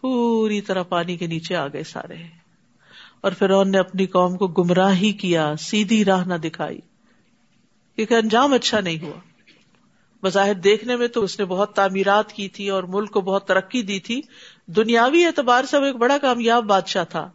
پوری 0.00 0.60
طرح 0.60 0.82
پانی 0.82 1.16
کے 1.16 1.26
نیچے 1.26 1.56
آ 1.56 1.66
گئے 1.66 1.84
سارے۔ 1.84 2.14
اور 3.20 3.32
فرون 3.32 3.70
نے 3.70 3.78
اپنی 3.78 4.06
قوم 4.06 4.36
کو 4.36 4.46
گمراہ 4.46 4.94
ہی 4.94 5.12
کیا، 5.12 5.54
سیدھی 5.58 6.04
راہ 6.04 6.24
نہ 6.26 6.34
دکھائی۔ 6.34 6.78
کیونکہ 7.96 8.14
انجام 8.14 8.52
اچھا 8.52 8.80
نہیں 8.80 9.04
ہوا۔ 9.04 9.35
بظاہر 10.22 10.54
دیکھنے 10.54 10.96
میں 10.96 11.08
تو 11.08 11.22
اس 11.24 11.38
نے 11.38 11.44
بہت 11.44 11.74
تعمیرات 11.74 12.32
کی 12.32 12.48
تھی 12.48 12.68
اور 12.70 12.82
ملک 12.82 13.10
کو 13.10 13.20
بہت 13.20 13.46
ترقی 13.46 13.82
دی 13.82 13.98
تھی۔ 14.00 14.20
دنیاوی 14.66 15.24
اعتبار 15.24 15.64
سے 15.64 15.78
وہ 15.78 15.84
ایک 15.84 15.96
بڑا 15.96 16.18
کامیاب 16.18 16.64
بادشاہ 16.64 17.04
تھا، 17.04 17.30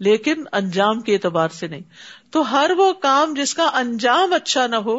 لیکن 0.00 0.44
انجام 0.52 1.00
کے 1.00 1.14
اعتبار 1.14 1.48
سے 1.48 1.66
نہیں۔ 1.66 1.82
تو 2.30 2.50
ہر 2.52 2.70
وہ 2.76 2.92
کام 2.92 3.34
جس 3.34 3.54
کا 3.54 3.70
انجام 3.74 4.32
اچھا 4.32 4.66
نہ 4.66 4.76
ہو، 4.76 4.96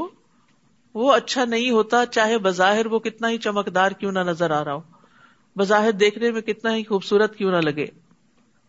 وہ 0.93 1.11
اچھا 1.13 1.45
نہیں 1.45 1.71
ہوتا، 1.71 2.05
چاہے 2.05 2.37
بظاہر 2.37 2.85
وہ 2.85 2.99
کتنا 2.99 3.29
ہی 3.29 3.37
چمکدار 3.37 3.91
کیوں 3.91 4.11
نہ 4.11 4.19
نظر 4.19 4.51
آ 4.51 4.63
رہا 4.63 4.73
ہو۔ 4.73 4.81
بظاہر 5.55 5.91
دیکھنے 5.91 6.31
میں 6.31 6.41
کتنا 6.41 6.75
ہی 6.75 6.83
خوبصورت 6.83 7.35
کیوں 7.35 7.51
نہ 7.51 7.57
لگے۔ 7.57 7.87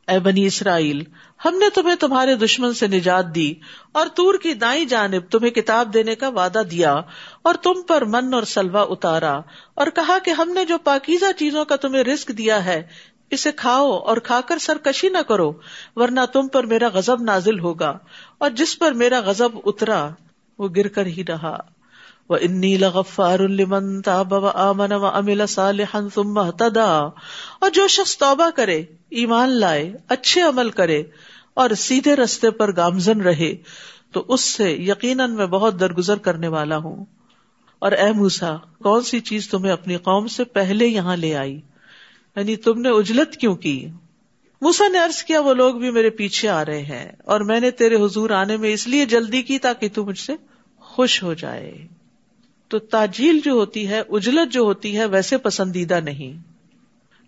اے 0.08 0.18
بنی 0.18 0.46
اسرائیل، 0.46 1.02
ہم 1.44 1.58
نے 1.58 1.70
تمہیں 1.70 1.96
تمہارے 1.96 2.34
دشمن 2.34 2.74
سے 2.74 2.86
نجات 2.86 3.34
دی 3.34 3.54
اور 3.92 4.06
تور 4.06 4.34
کی 4.34 4.54
دائیں 4.54 4.84
جانب 4.84 5.30
تمہیں 5.30 5.50
کتاب 5.50 5.94
دینے 5.94 6.14
کا 6.14 6.28
وعدہ 6.28 6.62
دیا 6.70 7.00
اور 7.42 7.54
تم 7.54 7.82
پر 7.82 8.04
من 8.04 8.34
اور 8.34 8.42
سلوا 8.42 8.82
اتارا 8.82 9.40
اور 9.74 9.86
کہا 9.86 10.18
کہ 10.24 10.30
ہم 10.30 10.50
نے 10.50 10.64
جو 10.64 10.78
پاکیزہ 10.78 11.32
چیزوں 11.36 11.64
کا 11.64 11.76
تمہیں 11.76 12.04
رسک 12.04 12.28
دیا 12.28 12.64
ہے، 12.64 12.82
اسے 13.30 13.52
کھاؤ 13.52 13.92
اور 13.92 14.16
کھا 14.16 14.40
کر 14.46 14.58
سرکشی 14.58 15.08
نہ 15.08 15.18
کرو، 15.18 15.52
ورنہ 15.96 16.20
تم 16.32 16.48
پر 16.48 16.66
میرا 16.66 16.88
غزب 16.88 17.22
نازل 17.22 17.58
ہوگا 17.58 17.98
اور 18.38 18.50
جس 18.50 18.78
پر 18.78 18.92
میرا 18.92 19.20
غزب 19.20 19.48
اترا، 19.64 20.08
وہ 20.58 20.68
گر 20.76 20.88
کر 20.88 21.06
ہی 21.06 21.22
رہا۔ 21.28 21.56
وہ 22.28 22.36
انی 22.40 22.76
لغفار 22.76 23.40
آمن 24.54 24.92
و 24.92 25.06
امل 25.06 25.46
صالحا 25.46 26.00
ثم 26.14 26.38
اهتدى۔ 26.38 27.08
اور 27.60 27.70
جو 27.70 27.88
شخص 27.88 28.18
توبہ 28.18 28.50
کرے 28.50 28.82
ایمان 29.12 29.48
لائے، 29.48 29.92
اچھے 30.08 30.40
عمل 30.40 30.70
کرے 30.70 31.02
اور 31.54 31.70
سیدھے 31.70 32.16
رستے 32.16 32.50
پر 32.50 32.76
گامزن 32.76 33.20
رہے، 33.20 33.54
تو 34.12 34.24
اس 34.28 34.40
سے 34.40 34.72
یقیناً 34.72 35.34
میں 35.34 35.46
بہت 35.46 35.80
درگزر 35.80 36.18
کرنے 36.18 36.48
والا 36.48 36.76
ہوں۔ 36.76 37.04
اور 37.78 37.92
اے 37.92 38.12
موسا 38.12 38.56
کون 38.56 39.02
سی 39.02 39.20
چیز 39.20 39.48
تمہیں 39.48 39.72
اپنی 39.72 39.96
قوم 39.96 40.26
سے 40.26 40.44
پہلے 40.44 40.86
یہاں 40.86 41.16
لے 41.16 41.36
آئی؟ 41.36 41.60
یعنی 42.36 42.56
تم 42.56 42.80
نے 42.80 42.88
اجلت 42.88 43.36
کیوں 43.36 43.54
کی؟ 43.54 43.88
موسا 44.60 44.88
نے 44.88 44.98
ارض 45.00 45.22
کیا، 45.22 45.40
وہ 45.40 45.54
لوگ 45.54 45.74
بھی 45.74 45.90
میرے 45.90 46.10
پیچھے 46.10 46.48
آ 46.48 46.64
رہے 46.64 46.82
ہیں 46.82 47.12
اور 47.24 47.40
میں 47.40 47.60
نے 47.60 47.70
تیرے 47.70 47.94
حضور 47.94 48.30
آنے 48.30 48.56
میں 48.56 48.70
اس 48.70 48.86
لیے 48.86 49.06
جلدی 49.06 49.42
کی 49.42 49.58
تاکہ 49.58 49.88
تو 49.94 50.04
مجھ 50.04 50.18
سے 50.18 50.32
خوش 50.80 51.22
ہو 51.22 51.34
جائے۔ 51.34 51.86
تو 52.68 52.78
تاجیل 52.78 53.40
جو 53.44 53.52
ہوتی 53.52 53.88
ہے، 53.88 54.02
اجلت 54.08 54.52
جو 54.52 54.60
ہوتی 54.60 54.98
ہے، 54.98 55.04
ویسے 55.06 55.36
پسندیدہ 55.36 56.00
نہیں۔ 56.00 56.51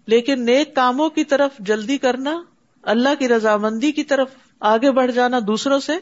لیکن 0.06 0.44
نیک 0.44 0.76
کاموں 0.76 1.10
کی 1.10 1.24
طرف 1.24 1.50
جلدی 1.58 1.98
کرنا، 1.98 2.42
اللہ 2.82 3.08
کی 3.18 3.28
رضامندی 3.28 3.92
کی 3.92 4.04
طرف 4.04 4.28
آگے 4.60 4.90
بڑھ 4.90 5.12
جانا 5.12 5.38
دوسروں 5.46 5.78
سے، 5.78 5.92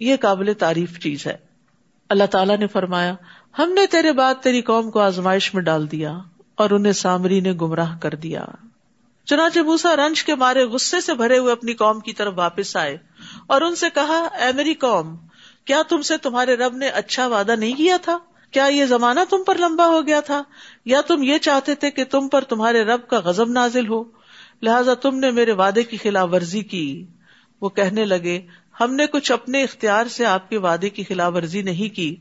یہ 0.00 0.16
قابل 0.20 0.52
تعریف 0.58 0.98
چیز 0.98 1.26
ہے۔ 1.26 1.36
اللہ 2.08 2.24
تعالیٰ 2.24 2.58
نے 2.58 2.66
فرمایا، 2.66 3.14
ہم 3.58 3.72
نے 3.72 3.86
تیرے 3.86 4.12
بعد 4.12 4.34
تیری 4.42 4.62
قوم 4.62 4.90
کو 4.90 5.00
آزمائش 5.00 5.54
میں 5.54 5.62
ڈال 5.62 5.90
دیا 5.90 6.18
اور 6.54 6.70
انہیں 6.70 6.92
سامری 6.92 7.40
نے 7.40 7.52
گمراہ 7.52 7.98
کر 7.98 8.14
دیا۔ 8.14 8.44
چنانچہ 9.24 9.60
موسا 9.60 9.96
رنج 9.96 10.24
کے 10.24 10.34
مارے 10.34 10.64
غصے 10.64 11.00
سے 11.00 11.14
بھرے 11.14 11.38
ہوئے 11.38 11.52
اپنی 11.52 11.72
قوم 11.74 12.00
کی 12.00 12.12
طرف 12.12 12.32
واپس 12.36 12.76
آئے 12.76 12.96
اور 13.46 13.60
ان 13.60 13.74
سے 13.74 13.86
کہا، 13.94 14.28
اے 14.40 14.52
میری 14.54 14.74
قوم، 14.74 15.16
کیا 15.64 15.82
تم 15.88 16.02
سے 16.02 16.16
تمہارے 16.16 16.54
رب 16.54 16.76
نے 16.76 16.88
اچھا 16.88 17.26
وعدہ 17.26 17.56
نہیں 17.58 17.72
کیا 17.72 17.96
تھا؟ 18.02 18.18
کیا 18.50 18.64
یہ 18.64 18.84
زمانہ 18.84 19.20
تم 19.30 19.44
پر 19.46 19.58
لمبا 19.58 19.86
ہو 19.86 20.06
گیا 20.06 20.20
تھا؟ 20.20 20.42
یا 20.84 21.00
تم 21.00 21.22
یہ 21.22 21.38
چاہتے 21.38 21.74
تھے 21.74 21.90
کہ 21.90 22.04
تم 22.04 22.28
پر 22.28 22.44
تمہارے 22.44 22.82
رب 22.82 23.08
کا 23.08 23.20
غزب 23.24 23.48
نازل 23.48 23.88
ہو؟ 23.88 24.04
لہذا 24.62 24.94
تم 24.94 25.18
نے 25.18 25.30
میرے 25.30 25.52
وعدے 25.52 25.82
کی 25.82 25.96
خلاف 25.96 26.28
ورزی 26.32 26.60
کی۔ 26.60 27.06
وہ 27.60 27.68
کہنے 27.68 28.04
لگے، 28.04 28.40
ہم 28.80 28.94
نے 28.94 29.06
کچھ 29.06 29.32
اپنے 29.32 29.62
اختیار 29.62 30.06
سے 30.06 30.26
آپ 30.26 30.50
کے 30.50 30.58
وعدے 30.58 30.90
کی 30.90 31.02
خلاف 31.02 31.32
ورزی 31.34 31.62
نہیں 31.62 31.94
کی، 31.94 32.16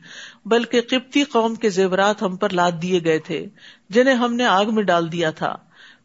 بلکہ 0.45 0.81
قبطی 0.81 1.23
قوم 1.23 1.55
کے 1.55 1.69
زیورات 1.69 2.21
ہم 2.21 2.35
پر 2.35 2.49
لاد 2.49 2.71
دیے 2.81 3.03
گئے 3.03 3.19
تھے، 3.19 3.45
جنہیں 3.89 4.15
ہم 4.15 4.33
نے 4.33 4.45
آگ 4.45 4.65
میں 4.75 4.83
ڈال 4.83 5.11
دیا 5.11 5.31
تھا۔ 5.31 5.55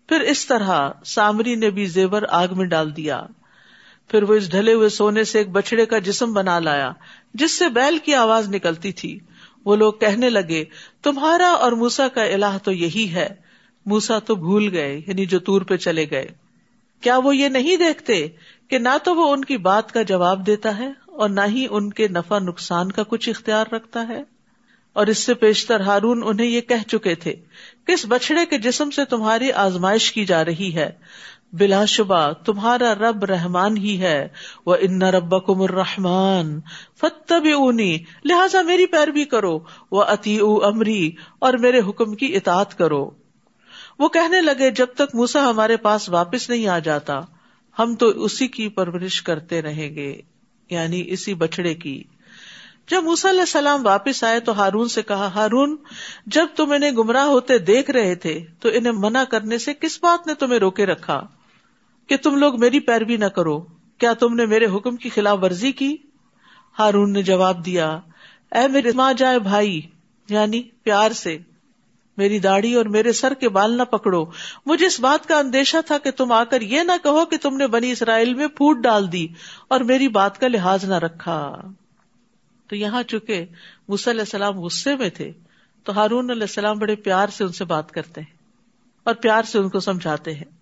پھر 0.09 0.21
اس 0.21 0.47
طرح 0.47 0.91
سامری 1.05 1.55
نے 1.55 1.71
بھی 1.71 1.87
زیور 1.87 2.23
آگ 2.29 2.49
میں 2.57 2.67
ڈال 2.67 2.97
دیا۔ 2.97 3.23
پھر 4.09 4.23
وہ 4.23 4.35
اس 4.35 4.50
ڈھلے 4.50 4.73
ہوئے 4.73 4.88
سونے 4.88 5.25
سے 5.25 5.38
ایک 5.38 5.49
بچڑے 5.49 5.87
کا 5.87 5.99
جسم 5.99 6.33
بنا 6.33 6.59
لایا، 6.59 6.93
جس 7.35 7.59
سے 7.59 7.69
بیل 7.69 7.99
کی 7.99 8.14
آواز 8.14 8.49
نکلتی 8.49 8.93
تھی۔ 8.93 9.19
وہ 9.64 9.76
لوگ 9.76 9.92
کہنے 9.92 10.31
لگے، 10.31 10.64
تمہارا 11.02 11.50
اور 11.50 11.73
موسا 11.73 12.09
کا 12.09 12.23
الہ 12.23 12.59
تو 12.64 12.73
یہی 12.73 13.12
ہے۔ 13.12 13.28
موسا 13.87 14.19
تو 14.19 14.35
بھول 14.35 14.69
گئے 14.73 15.00
یعنی 15.07 15.26
جو 15.26 15.38
تور 15.38 15.62
پہ 15.62 15.76
چلے 15.76 16.11
گئے۔ 16.11 16.26
کیا 17.00 17.19
وہ 17.19 17.37
یہ 17.37 17.49
نہیں 17.49 17.76
دیکھتے 17.76 18.28
کہ 18.69 18.78
نہ 18.78 18.97
تو 19.04 19.14
وہ 19.14 19.33
ان 19.33 19.45
کی 19.45 19.57
بات 19.57 19.92
کا 19.92 20.02
جواب 20.02 20.47
دیتا 20.47 20.78
ہے 20.78 20.88
اور 21.07 21.28
نہ 21.28 21.40
ہی 21.49 21.66
ان 21.71 21.90
کے 21.90 22.09
نفع 22.09 22.38
نقصان 22.38 22.92
کا 22.92 23.02
کچھ 23.02 23.28
اختیار 23.28 23.66
رکھتا 23.73 24.09
ہے؟ 24.09 24.23
اور 24.92 25.07
اس 25.07 25.19
سے 25.19 25.35
پیشتر 25.35 25.81
ہارون 25.81 26.23
انہیں 26.26 26.47
یہ 26.47 26.61
کہہ 26.61 26.88
چکے 26.88 27.14
تھے، 27.14 27.35
کس 27.87 28.07
بچڑے 28.09 28.47
کے 28.47 28.59
جسم 28.59 28.90
سے 28.90 29.04
تمہاری 29.04 29.52
آزمائش 29.52 30.12
کی 30.12 30.25
جا 30.25 30.45
رہی 30.45 30.75
ہے؟ 30.75 30.90
بلا 31.52 31.85
شبہ 31.85 32.32
تمہارا 32.32 32.94
رب 32.94 33.25
رحمان 33.25 33.76
ہی 33.76 34.00
ہے۔ 34.00 34.28
وہ 34.66 34.76
ان 34.80 35.02
رب 35.02 35.47
کم 35.47 35.62
الرحمان 35.62 36.61
فتب 37.00 37.47
اونی 37.56 37.99
لہٰذا 38.25 38.62
میری 38.62 38.87
پیروی 38.87 39.25
کرو۔ 39.25 39.59
وہ 39.90 40.02
اتی 40.02 40.38
امری 40.64 41.11
اور 41.38 41.52
میرے 41.52 41.80
حکم 41.88 42.14
کی 42.14 42.37
اطاعت 42.37 42.78
کرو۔ 42.78 43.11
وہ 43.99 44.09
کہنے 44.09 44.40
لگے، 44.40 44.71
جب 44.71 44.87
تک 44.94 45.14
موسا 45.14 45.50
ہمارے 45.50 45.76
پاس 45.76 46.09
واپس 46.09 46.50
نہیں 46.50 46.66
آ 46.66 46.78
جاتا، 46.78 47.21
ہم 47.78 47.94
تو 47.94 48.06
اسی 48.06 48.49
کی 48.49 48.68
پرورش 48.68 49.23
کرتے 49.23 49.62
رہیں 49.62 49.94
گے 49.94 50.21
یعنی 50.71 51.02
اسی 51.06 51.35
بچڑے 51.35 51.75
کی۔ 51.75 52.02
جب 52.90 53.02
موسا 53.02 53.30
علیہ 53.30 53.40
السلام 53.40 53.87
واپس 53.87 54.25
آئے 54.25 54.40
تو 54.40 54.52
ہارون 54.52 54.88
سے 54.88 55.02
کہا، 55.02 55.26
ہارون، 55.26 55.76
جب 56.26 56.47
تم 56.56 56.73
انہیں 56.73 56.90
گمراہ 56.90 57.25
ہوتے 57.25 57.59
دیکھ 57.59 57.90
رہے 57.90 58.14
تھے، 58.14 58.40
تو 58.61 58.68
انہیں 58.73 58.92
منع 58.97 59.25
کرنے 59.25 59.59
سے 59.59 59.75
کس 59.75 59.99
بات 60.02 60.26
نے 60.26 60.35
تمہیں 60.35 60.59
روکے 60.59 60.87
رکھا؟ 60.87 61.26
کہ 62.12 62.16
تم 62.16 62.37
لوگ 62.37 62.61
میری 62.61 62.81
پیروی 62.81 63.16
نہ 63.16 63.25
کرو۔ 63.25 63.61
کیا 63.99 64.12
تم 64.12 64.35
نے 64.35 64.47
میرے 64.47 64.64
حکم 64.64 64.97
کی 64.97 65.09
خلاف 65.09 65.38
ورزی 65.42 65.73
کی؟ 65.73 65.97
ہارون 66.78 67.12
نے 67.12 67.23
جواب 67.23 67.66
دیا، 67.66 67.99
اے 68.52 68.69
میرے 68.69 68.92
ماں 68.95 69.12
جائے 69.12 69.38
بھائی 69.38 69.81
یعنی 70.28 70.62
پیار 70.62 71.11
سے، 71.11 71.38
میری 72.16 72.38
داڑھی 72.38 72.75
اور 72.75 72.85
میرے 72.85 73.12
سر 73.12 73.35
کے 73.35 73.49
بال 73.49 73.71
نہ 73.71 73.83
پکڑو۔ 73.83 74.25
مجھے 74.66 74.87
اس 74.87 75.00
بات 75.00 75.28
کا 75.28 75.38
اندیشہ 75.38 75.76
تھا 75.87 75.99
کہ 75.99 76.11
تم 76.11 76.33
آ 76.33 76.45
کر 76.45 76.61
یہ 76.61 76.81
نہ 76.81 76.92
کہو 77.02 77.25
کہ 77.25 77.37
تم 77.37 77.57
نے 77.57 77.66
بنی 77.66 77.90
اسرائیل 77.90 78.35
میں 78.35 78.47
پھوٹ 78.47 78.76
ڈال 78.76 79.12
دی 79.12 79.26
اور 79.69 79.81
میری 79.81 80.09
بات 80.09 80.40
کا 80.40 80.49
لحاظ 80.49 80.85
نہ 80.85 80.95
رکھا۔ 80.95 81.61
تو 82.69 82.76
یہاں 82.76 83.02
چکے 83.02 83.47
مس 83.88 84.09
علیہ 84.09 84.21
السلام 84.21 84.61
غصے 84.61 84.97
میں 84.97 85.11
تھے، 85.11 85.33
تو 85.85 85.92
ہارون 85.92 86.31
علیہ 86.31 86.42
السلام 86.42 86.78
بڑے 86.78 86.95
پیار 86.95 87.26
سے 87.28 87.45
ان 87.45 87.52
سے 87.52 87.64
بات 87.64 87.92
کرتے 87.92 88.21
ہیں 88.21 88.37
اور 89.04 89.14
پیار 89.14 89.42
سے 89.42 89.59
ان 89.59 89.69
کو 89.69 89.81
سمجھاتے 89.81 90.35
ہیں۔ 90.35 90.62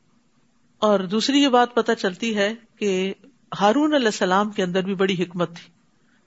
اور 0.81 1.01
دوسری 1.01 1.43
یہ 1.43 1.49
بات 1.49 1.75
پتہ 1.75 1.93
چلتی 1.93 2.37
ہے 2.37 2.55
کہ 2.79 3.15
ہارون 3.61 3.95
علیہ 3.95 4.07
السلام 4.07 4.51
کے 4.51 4.63
اندر 4.63 4.83
بھی 4.83 4.95
بڑی 4.95 5.23
حکمت 5.23 5.57
تھی۔ 5.57 5.73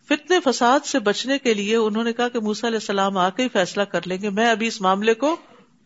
فتنے 0.07 0.39
فساد 0.39 0.85
سے 0.85 0.99
بچنے 0.99 1.39
کے 1.39 1.53
لیے 1.53 1.75
انہوں 1.75 2.03
نے 2.03 2.13
کہا 2.13 2.27
کہ 2.27 2.39
موسا 2.39 2.67
علیہ 2.67 2.77
السلام 2.77 3.17
آ 3.17 3.29
کے 3.29 3.43
ہی 3.43 3.47
فیصلہ 3.47 3.83
کر 3.83 4.01
لیں 4.05 4.17
گے۔ 4.21 4.29
میں 4.29 4.51
ابھی 4.51 4.67
اس 4.67 4.81
معاملے 4.81 5.13
کو 5.13 5.35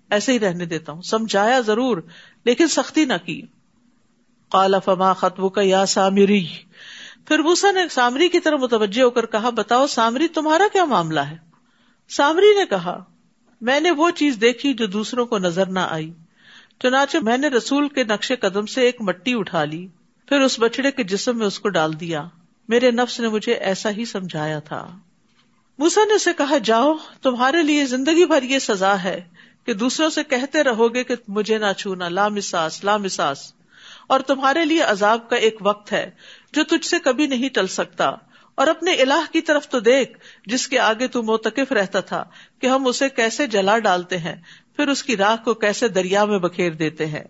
ایسے 0.10 0.32
ہی 0.32 0.40
رہنے 0.40 0.66
دیتا 0.66 0.92
ہوں۔ 0.92 1.02
سمجھایا 1.02 1.60
ضرور، 1.60 1.98
لیکن 2.46 2.68
سختی 2.68 3.06
نہ 3.06 3.14
کی۔ 3.26 3.42
کالا 4.52 4.80
فما 4.80 5.14
خطب 5.14 5.54
کا 5.54 5.62
یا 5.62 5.86
سامری؟ 5.86 6.46
پھر 7.26 7.40
موسا 7.40 7.72
نے 7.72 7.80
سامری 7.90 8.30
کی 8.30 8.40
طرف 8.40 8.60
متوجہ 8.60 9.02
ہو 9.02 9.10
کر 9.10 9.26
کہا، 9.26 9.50
بتاؤ 9.50 9.88
سامری 9.88 10.28
تمہارا 10.28 10.64
کیا 10.74 10.86
معاملہ 10.86 11.20
ہے؟ 11.20 11.38
سامری 12.10 12.60
نے 12.60 12.66
کہا، 12.66 13.04
میں 13.62 13.80
نے 13.80 13.92
وہ 13.92 14.10
چیز 14.10 14.38
دیکھی 14.42 14.74
جو 14.74 14.86
دوسروں 14.86 15.26
کو 15.26 15.38
نظر 15.38 15.66
نہ 15.66 15.80
آئی۔ 15.80 16.14
چنانچہ 16.80 17.18
میں 17.22 17.38
نے 17.38 17.48
رسول 17.48 17.90
کے 17.90 18.04
نقشے 18.04 18.36
قدم 18.36 18.66
سے 18.66 18.82
ایک 18.82 19.02
مٹی 19.02 19.34
اٹھا 19.34 19.64
لی، 19.64 19.88
پھر 20.28 20.42
اس 20.42 20.60
بچڑے 20.60 20.92
کے 20.92 21.04
جسم 21.04 21.38
میں 21.38 21.48
اس 21.48 21.60
کو 21.60 21.70
ڈال 21.70 22.00
دیا۔ 22.00 22.24
میرے 22.68 22.92
نفس 22.92 23.20
نے 23.20 23.28
مجھے 23.28 23.54
ایسا 23.54 23.90
ہی 23.90 24.06
سمجھایا 24.06 24.60
تھا۔ 24.60 24.98
موسا 25.78 26.02
نے 26.04 26.14
اسے 26.14 26.32
کہا، 26.38 26.58
جاؤ، 26.58 26.94
تمہارے 27.22 27.64
لیے 27.64 27.86
زندگی 27.86 28.26
بھر 28.26 28.44
یہ 28.44 28.60
سزا 28.60 29.04
ہے 29.04 29.22
کہ 29.66 29.74
دوسروں 29.74 30.10
سے 30.10 30.24
کہتے 30.24 30.64
رہو 30.64 30.94
گے 30.94 31.04
کہ 31.04 31.16
مجھے 31.28 31.58
نہ 31.58 31.74
چھونا 31.78 32.10
لامساس 32.10 32.84
لامساس 32.84 33.54
اور 34.08 34.20
تمہارے 34.20 34.66
لیے 34.66 34.82
عذاب 34.82 35.30
کا 35.30 35.36
ایک 35.36 35.56
وقت 35.62 35.92
ہے 35.92 36.12
جو 36.54 36.64
تجھ 36.64 36.86
سے 36.86 37.00
کبھی 37.00 37.28
نہیں 37.28 37.50
ٹل 37.50 37.68
سکتا۔ 37.68 38.12
اور 38.56 38.68
اپنے 38.68 38.92
الہ 38.92 39.34
کی 39.34 39.42
طرف 39.42 39.70
تو 39.70 39.80
دیکھ، 39.80 40.18
جس 40.46 40.68
کے 40.68 40.80
آگے 40.80 41.08
تو 41.08 41.24
موتقف 41.24 41.72
رہتا 41.72 42.00
تھا 42.00 42.24
کہ 42.62 42.68
ہم 42.68 42.88
اسے 42.88 43.10
کیسے 43.10 43.48
جلا 43.48 43.80
ڈالتے 43.80 44.18
ہیں۔ 44.18 44.36
پھر 44.78 44.88
اس 44.88 45.04
کی 45.04 45.18
راہ 45.18 45.36
کو 45.44 45.54
کیسے 45.54 45.88
دریا 45.88 46.26
میں 46.26 46.40
بکھیر 46.40 46.72
دیتے 46.72 47.06
ہیں؟ 47.06 47.24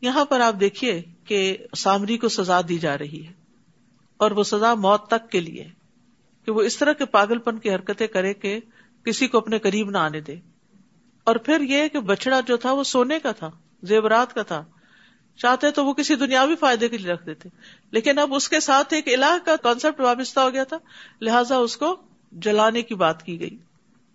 یہاں 0.00 0.24
پر 0.24 0.40
آپ 0.40 0.54
دیکھیے 0.60 1.02
کہ 1.24 1.56
سامری 1.76 2.18
کو 2.18 2.28
سزا 2.28 2.60
دی 2.68 2.78
جا 2.78 2.98
رہی 2.98 3.26
ہے 3.26 3.32
اور 4.16 4.30
وہ 4.30 4.42
سزا 4.42 4.74
موت 4.74 5.08
تک 5.08 5.30
کے 5.30 5.40
لیے 5.40 5.68
کہ 6.44 6.52
وہ 6.52 6.62
اس 6.62 6.76
طرح 6.76 6.92
کے 6.92 7.04
پاگل 7.04 7.38
پن 7.38 7.58
کی 7.58 7.74
حرکتیں 7.74 8.06
کرے 8.06 8.34
کہ 8.34 8.60
کسی 9.04 9.28
کو 9.28 9.38
اپنے 9.38 9.58
قریب 9.58 9.90
نہ 9.90 9.98
آنے 9.98 10.20
دے۔ 10.20 10.36
اور 11.24 11.36
پھر 11.36 11.60
یہ 11.60 11.88
کہ 11.88 12.00
بچڑا 12.00 12.40
جو 12.40 12.56
تھا 12.56 12.72
وہ 12.72 12.84
سونے 12.84 13.18
کا 13.18 13.32
تھا، 13.32 13.50
زیورات 13.82 14.34
کا 14.34 14.42
تھا۔ 14.42 14.64
چاہتے 15.36 15.70
تو 15.70 15.86
وہ 15.86 15.92
کسی 15.92 16.14
دنیاوی 16.14 16.56
فائدے 16.56 16.88
کے 16.88 16.98
لیے 16.98 17.12
رکھ 17.12 17.26
دیتے۔ 17.26 17.48
لیکن 17.90 18.18
اب 18.18 18.34
اس 18.34 18.48
کے 18.48 18.60
ساتھ 18.60 18.94
ایک 18.94 19.08
الہ 19.08 19.36
کا 19.44 19.56
کانسیپٹ 19.56 20.00
وابستہ 20.00 20.40
ہو 20.40 20.52
گیا 20.52 20.64
تھا، 20.64 20.76
لہٰذا 21.20 21.56
اس 21.56 21.76
کو 21.76 21.96
جلانے 22.32 22.82
کی 22.82 22.94
بات 22.94 23.22
کی 23.22 23.40
گئی۔ 23.40 23.56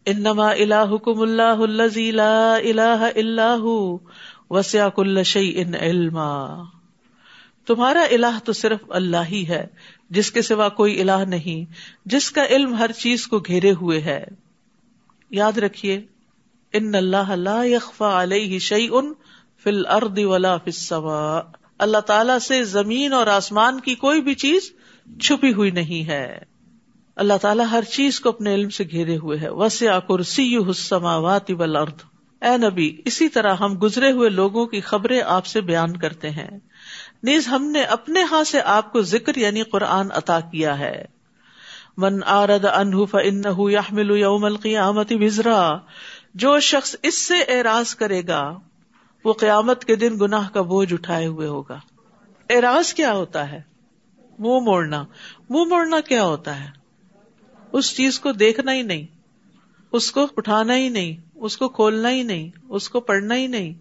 انما 0.06 0.50
الہکم 0.50 1.22
اللہ 1.22 1.92
لا 1.98 2.56
الہ 2.56 3.10
اللہ 3.16 3.96
وسیع 4.50 4.88
کل 4.88 5.24
شیء 5.24 5.64
علما۔ 5.80 6.64
تمہارا 7.68 8.06
الہ 8.12 8.40
تو 8.44 8.54
صرف 8.54 8.80
اللہ 8.90 9.26
ہی 9.32 9.48
ہے، 9.48 9.68
جس 10.10 10.32
کے 10.32 10.42
سوا 10.42 10.70
کوئی 10.70 11.02
الہ 11.02 11.26
نہیں، 11.28 11.74
جس 12.06 12.32
کا 12.32 12.46
علم 12.46 12.76
ہر 12.76 12.92
چیز 12.92 13.28
کو 13.28 13.40
گھیرے 13.40 13.72
ہوئے 13.72 14.02
ہے۔ 14.02 14.24
یاد 15.30 15.58
رکھیے، 15.58 16.02
ان 16.74 16.96
اللہ 16.96 17.32
لا 17.36 17.64
يخفى 17.64 18.24
علیہ 18.24 18.60
شيء 18.60 18.92
فی 19.64 19.70
الارض 19.70 20.20
ولا 20.20 20.58
فی 20.58 20.70
السماء۔ 20.70 21.40
اللہ 21.78 21.98
تعالی 21.98 22.40
سے 22.42 22.64
زمین 22.64 23.14
اور 23.14 23.28
آسمان 23.28 23.80
کی 23.80 23.96
کوئی 23.96 24.22
بھی 24.22 24.36
چیز 24.36 24.74
چھپی 25.20 25.54
ہوئی 25.54 25.72
نہیں 25.72 26.08
ہے۔ 26.08 26.53
اللہ 27.16 27.34
تعالیٰ 27.42 27.66
ہر 27.72 27.84
چیز 27.84 28.20
کو 28.20 28.30
اپنے 28.30 28.54
علم 28.54 28.70
سے 28.70 28.84
گھیرے 28.84 29.18
ہوئے 29.18 29.40
ہے۔ 29.40 29.50
وسیع 29.50 30.00
کرسی 30.00 30.56
السماوات 30.56 31.52
والارض 31.52 32.04
اے 32.42 32.58
نبی، 32.58 33.02
اسی 33.06 33.30
طرح 33.30 33.54
ہم 33.54 33.80
گزرے 33.82 34.12
ہوئے 34.12 34.30
لوگوں 34.30 34.66
کی 34.66 34.82
خبریں 34.82 35.22
آپ 35.26 35.46
سے 35.46 35.62
بیان 35.62 35.98
کرتے 35.98 36.30
ہیں۔ 36.30 36.60
نیز 37.24 37.48
ہم 37.48 37.66
نے 37.66 37.84
اپنے 37.84 38.24
ہاں 38.24 38.44
سے 38.44 38.62
آپ 38.62 38.92
کو 38.92 39.02
ذکر 39.02 39.38
یعنی 39.38 39.64
قرآن 39.64 40.08
عطا 40.12 40.40
کیا 40.40 40.80
ہے۔ 40.80 41.06
من 41.98 42.20
آرد 42.26 42.66
انہ 42.66 43.06
فانہ 43.12 43.48
یحمل 43.58 44.18
یوم 44.18 44.46
القیامت 44.46 45.14
وزرا۔ 45.20 45.78
جو 46.34 46.60
شخص 46.60 46.96
اس 47.04 47.28
سے 47.28 47.36
اعراض 47.48 47.96
کرے 47.96 48.22
گا، 48.28 48.60
وہ 49.26 49.34
قیامت 49.34 49.86
کے 49.86 49.96
دن 49.96 50.18
گناہ 50.22 50.50
کا 50.50 50.62
بوجھ 50.62 50.94
اٹھائے 50.94 51.28
ہوئے 51.28 51.48
ہوگا۔ 51.48 51.80
اعراض 52.50 52.94
کیا 52.94 53.14
ہوتا 53.14 53.52
ہے؟ 53.52 53.62
منہ 54.40 54.60
موڑنا۔ 54.60 55.06
منہ 55.50 55.64
موڑنا 55.64 56.00
کیا 56.00 56.24
ہوتا 56.24 56.64
ہے؟ 56.64 56.83
اس 57.74 57.96
چیز 57.96 58.20
کو 58.20 58.32
دیکھنا 58.32 58.74
ہی 58.74 58.82
نہیں، 58.82 59.06
اس 59.92 60.12
کو 60.12 60.28
اٹھانا 60.38 60.78
ہی 60.78 60.90
نہیں، 60.90 61.16
اس 61.36 61.58
کو 61.58 61.70
کھولنا 61.70 62.10
ہی 62.10 62.24
نہیں، 62.24 62.50
اس 62.70 62.90
کو 62.90 63.00
پڑھنا 63.00 63.36
ہی 63.36 63.48
نہیں، 63.48 63.74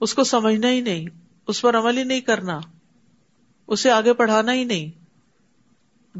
اس 0.00 0.14
کو 0.14 0.24
سمجھنا 0.24 0.70
ہی 0.70 0.80
نہیں، 0.80 1.06
اس 1.46 1.62
پر 1.62 1.78
عمل 1.78 1.98
ہی 1.98 2.04
نہیں 2.04 2.20
کرنا، 2.20 2.60
اسے 3.66 3.90
آگے 3.90 4.12
پڑھانا 4.12 4.52
ہی 4.52 4.64
نہیں۔ 4.64 5.06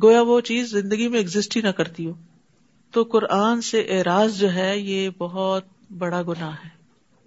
گویا 0.03 0.23
وہ 0.23 0.41
چیز 0.41 0.71
زندگی 0.71 1.09
میں 1.09 1.19
ایگزٹ 1.19 1.57
ہی 1.57 1.61
نہ 1.61 1.69
کرتی 1.69 2.07
ہو۔ 2.07 2.13
تو 2.91 3.03
قرآن 3.03 3.61
سے 3.61 3.81
اعراض 3.81 4.39
جو 4.39 4.53
ہے، 4.55 4.79
یہ 4.79 5.11
بہت 5.19 5.65
بڑا 5.99 6.23
گنا 6.23 6.55
ہے۔ 6.55 6.69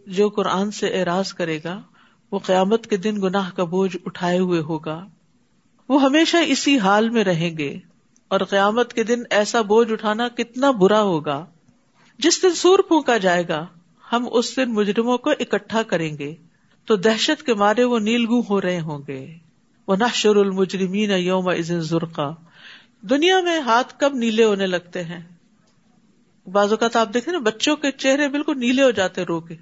جو 0.07 0.29
قرآن 0.29 0.71
سے 0.71 0.87
اعراض 0.87 1.33
کرے 1.33 1.59
گا، 1.63 1.81
وہ 2.31 2.39
قیامت 2.39 2.87
کے 2.87 2.97
دن 2.97 3.21
گناہ 3.21 3.51
کا 3.51 3.63
بوجھ 3.63 3.97
اٹھائے 4.05 4.39
ہوئے 4.39 4.59
ہوگا۔ 4.59 5.07
وہ 5.89 6.01
ہمیشہ 6.01 6.37
اسی 6.37 6.79
حال 6.79 7.09
میں 7.09 7.23
رہیں 7.23 7.57
گے۔ 7.57 7.79
اور 8.29 8.39
قیامت 8.39 8.93
کے 8.93 9.03
دن 9.03 9.23
ایسا 9.29 9.61
بوجھ 9.61 9.91
اٹھانا 9.91 10.27
کتنا 10.27 10.71
برا 10.71 11.01
ہوگا۔ 11.01 11.45
جس 12.19 12.43
دن 12.43 12.53
سور 12.53 12.79
پھونکا 12.79 13.17
جائے 13.17 13.47
گا، 13.47 13.65
ہم 14.11 14.27
اس 14.31 14.57
دن 14.57 14.73
مجرموں 14.73 15.17
کو 15.17 15.29
اکٹھا 15.29 15.83
کریں 15.83 16.17
گے۔ 16.17 16.35
تو 16.85 16.95
دہشت 16.95 17.45
کے 17.45 17.53
مارے 17.53 17.83
وہ 17.83 17.99
نیلگو 17.99 18.41
ہو 18.41 18.61
رہے 18.61 18.79
ہوں 18.79 18.99
گے۔ 19.07 19.37
وہ 19.87 19.95
نہ 19.95 20.27
المجرمین 20.27 21.11
یوم 21.11 21.53
ذرقا 21.61 22.29
دنیا 23.01 23.41
میں 23.41 23.59
ہاتھ 23.59 23.99
کب 23.99 24.13
نیلے 24.13 24.43
ہونے 24.43 24.67
لگتے 24.67 25.03
ہیں؟ 25.03 25.23
بعض 26.47 26.69
اوقات 26.69 26.95
آپ 26.95 27.13
دیکھیں 27.13 27.33
نا، 27.33 27.39
بچوں 27.39 27.75
کے 27.75 27.91
چہرے 27.91 28.27
بالکل 28.27 28.59
نیلے 28.59 28.83
ہو 28.83 28.91
جاتے 28.91 29.25
رو 29.25 29.39
کے۔ 29.39 29.55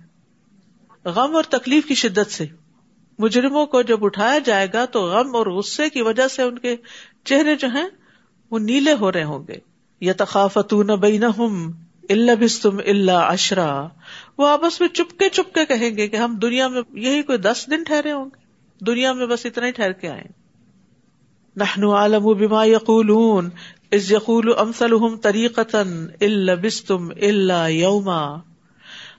غم 1.06 1.36
اور 1.36 1.44
تکلیف 1.44 1.86
کی 1.86 1.96
شدت 1.96 2.32
سے۔ 2.32 2.46
مجرموں 3.20 3.66
کو 3.66 3.82
جب 3.82 4.06
اٹھایا 4.06 4.40
جائے 4.40 4.68
گا 4.74 4.86
تو 4.86 5.02
غم 5.02 5.36
اور 5.36 5.48
غصے 5.48 5.90
کی 5.90 6.02
وجہ 6.02 6.28
سے 6.28 6.42
ان 6.44 6.60
کے 6.60 6.76
چہرے 7.24 7.56
جو 7.56 7.68
ہیں 7.68 7.88
وہ 8.52 8.60
نیلے 8.60 8.94
ہو 8.94 9.12
رہے 9.12 9.24
ہوں 9.24 9.48
گے۔ 9.48 9.56
یا 10.02 10.14
تخافت 10.18 10.74
اللہ 12.10 12.32
بستم 12.40 12.78
اللہ 12.78 13.12
اشرا 13.12 13.88
وہ 14.38 14.48
آپس 14.48 14.82
میں 14.82 14.90
چپکے 14.90 15.30
چپکے 15.30 15.66
کہیں 15.66 15.98
گے 15.98 16.08
کہ 16.08 16.16
ہم 16.16 16.36
دنیا 16.36 16.68
میں 16.68 16.82
یہی 16.94 17.22
کوئی 17.22 17.38
دس 17.38 17.66
دن 17.72 17.84
ٹھہرے 17.84 18.12
ہوں 18.12 18.26
گے۔ 18.26 18.48
دنیا 18.86 19.14
میں 19.14 19.28
بس 19.28 19.46
اتنا 19.46 19.66
ہی 19.66 19.72
ٹھہر 19.72 19.92
کے 19.92 20.10
آئے 20.10 20.24
نہنو 21.56 21.94
عالم 21.96 22.24
بما 22.24 22.66
یقول 22.66 23.12
از 23.92 24.12
یقول 24.12 24.54
امسل 24.58 25.16
تریقتن 25.22 26.06
اللہ 26.22 26.52
بستم 26.62 27.08
اللہ 27.22 27.70
یوما۔ 27.70 28.36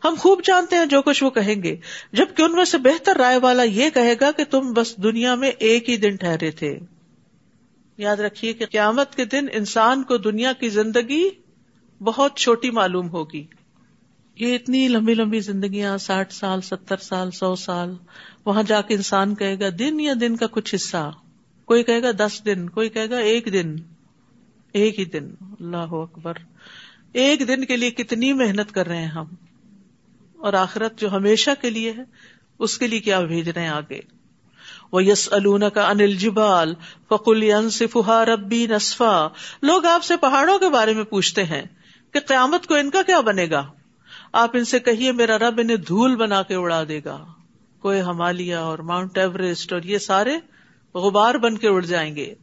ہم 0.04 0.14
خوب 0.18 0.44
جانتے 0.44 0.76
ہیں 0.76 0.86
جو 0.86 1.02
کچھ 1.02 1.24
وہ 1.24 1.30
کہیں 1.30 1.62
گے، 1.62 1.76
جبکہ 2.12 2.42
ان 2.42 2.52
میں 2.52 2.64
سے 2.64 2.78
بہتر 2.78 3.16
رائے 3.16 3.36
والا 3.36 3.62
یہ 3.62 3.90
کہے 3.94 4.14
گا 4.20 4.30
کہ 4.36 4.44
تم 4.50 4.72
بس 4.72 4.96
دنیا 4.96 5.34
میں 5.34 5.48
ایک 5.48 5.90
ہی 5.90 5.96
دن 5.96 6.16
ٹھہرے 6.16 6.50
تھے۔ 6.50 6.78
یاد 7.98 8.16
رکھیے 8.16 8.52
کہ 8.52 8.66
قیامت 8.66 9.14
کے 9.14 9.24
دن 9.24 9.46
انسان 9.52 10.02
کو 10.02 10.16
دنیا 10.16 10.52
کی 10.52 10.68
زندگی 10.68 11.28
بہت 12.00 12.36
چھوٹی 12.36 12.70
معلوم 12.70 13.08
ہوگی۔ 13.08 13.46
یہ 14.36 14.54
اتنی 14.54 14.88
لمبی 14.88 15.14
لمبی 15.14 15.40
زندگیاں، 15.40 15.98
ساٹھ 15.98 16.32
سال، 16.32 16.60
ستر 16.60 16.96
سال، 16.96 17.30
سو 17.30 17.56
سال، 17.56 17.94
وہاں 18.44 18.62
جا 18.62 18.80
کے 18.80 18.94
انسان 18.94 19.34
کہے 19.34 19.60
گا 19.60 19.66
دن 19.78 20.00
یا 20.00 20.12
دن 20.20 20.36
کا 20.36 20.46
کچھ 20.50 20.74
حصہ۔ 20.74 21.12
کوئی 21.64 21.82
کہے 21.82 22.02
گا 22.02 22.10
دس 22.18 22.44
دن، 22.44 22.68
کوئی 22.68 22.88
کہے 22.88 23.10
گا 23.10 23.18
ایک 23.18 23.48
دن۔ 23.52 23.76
ایک 24.72 24.98
ہی 24.98 25.04
دن۔ 25.04 25.30
اللہ 25.40 25.76
اکبر۔ 25.76 26.34
ایک 27.12 27.48
دن 27.48 27.64
کے 27.64 27.76
لیے 27.76 27.90
کتنی 27.90 28.32
محنت 28.32 28.72
کر 28.72 28.86
رہے 28.86 28.98
ہیں 28.98 29.08
ہم۔ 29.08 29.26
اور 30.36 30.52
آخرت 30.52 30.98
جو 30.98 31.10
ہمیشہ 31.10 31.50
کے 31.60 31.70
لیے 31.70 31.92
ہے، 31.92 32.02
اس 32.58 32.78
کے 32.78 32.86
لیے 32.86 33.00
کیا 33.00 33.20
بھیج 33.20 33.48
رہے 33.48 33.62
ہیں 33.62 33.68
آگے؟ 33.68 34.17
وہ 34.92 35.04
یس 35.04 35.28
کا 35.74 35.88
انل 35.88 36.16
جبال 36.16 36.74
فکل 37.08 37.70
صفا 37.70 38.24
ربی 38.24 38.66
نصفا۔ 38.66 39.28
لوگ 39.62 39.86
آپ 39.86 40.04
سے 40.04 40.16
پہاڑوں 40.16 40.58
کے 40.58 40.68
بارے 40.68 40.94
میں 40.94 41.04
پوچھتے 41.04 41.44
ہیں 41.44 41.62
کہ 42.12 42.20
قیامت 42.20 42.66
کو 42.66 42.74
ان 42.74 42.90
کا 42.90 43.02
کیا 43.02 43.20
بنے 43.20 43.46
گا؟ 43.50 43.66
آپ 44.32 44.50
ان 44.54 44.64
سے 44.64 44.78
کہیے، 44.78 45.12
میرا 45.12 45.38
رب 45.38 45.60
انہیں 45.62 45.76
دھول 45.76 46.16
بنا 46.16 46.42
کے 46.42 46.54
اڑا 46.54 46.82
دے 46.88 47.00
گا۔ 47.04 47.24
کوئی 47.82 48.00
ہمالیہ 48.00 48.54
اور 48.54 48.78
ماؤنٹ 48.78 49.18
ایوریسٹ 49.18 49.72
اور 49.72 49.82
یہ 49.82 49.98
سارے 49.98 50.38
غبار 50.94 51.34
بن 51.34 51.58
کے 51.58 51.68
اڑ 51.68 51.82
جائیں 51.82 52.16
گے۔ 52.16 52.34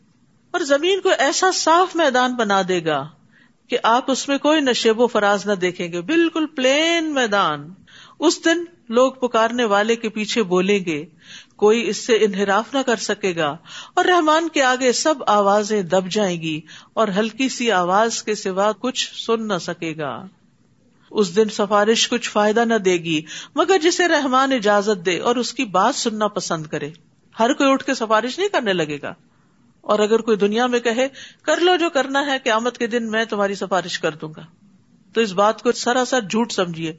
اور 0.52 0.60
زمین 0.60 1.02
کو 1.02 1.10
ایسا 1.18 1.52
صاف 1.54 1.96
میدان 1.96 2.36
بنا 2.36 2.62
دے 2.68 2.86
گا 2.86 3.10
کہ 3.70 3.78
آپ 3.84 4.12
اس 4.12 4.28
میں 4.28 4.38
کوئی 4.38 4.62
نشیب 4.62 5.00
و 5.00 5.08
فراز 5.08 5.46
نہ 5.46 5.54
دیکھیں 5.54 5.92
گے۔ 5.92 6.02
بالکل 6.02 6.46
پلین 6.46 7.14
میدان۔ 7.14 7.74
اس 8.20 8.46
دن 8.46 8.64
لوگ 8.90 9.12
پکارنے 9.12 9.66
والے 9.66 9.96
کے 9.96 10.10
پیچھے 10.10 10.44
بولیں 10.44 10.86
گے 10.86 11.06
کوئی 11.56 11.90
اس 11.90 12.06
سے 12.06 12.14
انحراف 12.14 12.74
نہ 12.74 12.80
کر 12.86 12.96
سکے 12.96 13.36
گا۔ 13.36 13.58
اور 13.94 14.06
رحمان 14.06 14.50
کے 14.50 14.64
آگے 14.64 14.92
سب 14.92 15.16
آوازیں 15.28 15.82
دب 15.82 16.08
جائیں 16.08 16.42
گی 16.42 16.62
اور 16.94 17.08
ہلکی 17.18 17.50
سی 17.50 17.72
آواز 17.72 18.24
کے 18.24 18.36
سوا 18.36 18.72
کچھ 18.80 19.26
سن 19.26 19.48
نہ 19.48 19.58
سکے 19.62 19.98
گا۔ 19.98 20.26
اس 21.12 21.36
دن 21.36 21.50
سفارش 21.50 22.10
کچھ 22.10 22.30
فائدہ 22.30 22.66
نہ 22.66 22.74
دے 22.74 22.94
گی، 22.94 23.22
مگر 23.56 23.78
جسے 23.78 24.08
رحمان 24.08 24.52
اجازت 24.52 25.06
دے 25.06 25.20
اور 25.20 25.36
اس 25.36 25.54
کی 25.54 25.66
بات 25.66 25.96
سننا 25.96 26.28
پسند 26.28 26.68
کرے۔ 26.68 26.90
ہر 27.40 27.54
کوئی 27.54 27.72
اٹھ 27.72 27.84
کے 27.84 27.94
سفارش 27.94 28.40
نہیں 28.40 28.50
کرنے 28.50 28.74
لگے 28.74 29.02
گا۔ 29.02 29.14
اور 29.82 30.00
اگر 30.00 30.20
کوئی 30.20 30.38
دنیا 30.38 30.68
میں 30.68 30.80
کہے، 30.80 31.08
کر 31.42 31.58
لو 31.58 31.76
جو 31.76 31.90
کرنا 31.90 32.26
ہے، 32.26 32.38
قیامت 32.44 32.78
کے 32.78 32.88
دن 32.88 33.12
میں 33.12 33.26
تمہاری 33.26 33.56
سفارش 33.56 34.00
کر 34.00 34.12
دوں 34.12 34.34
گا۔ 34.38 34.42
تو 35.14 35.22
اس 35.22 35.32
بات 35.32 35.62
کو 35.62 35.72
سراسر 35.72 36.22
جھوٹ 36.22 36.52
سمجھیے۔ 36.52 36.94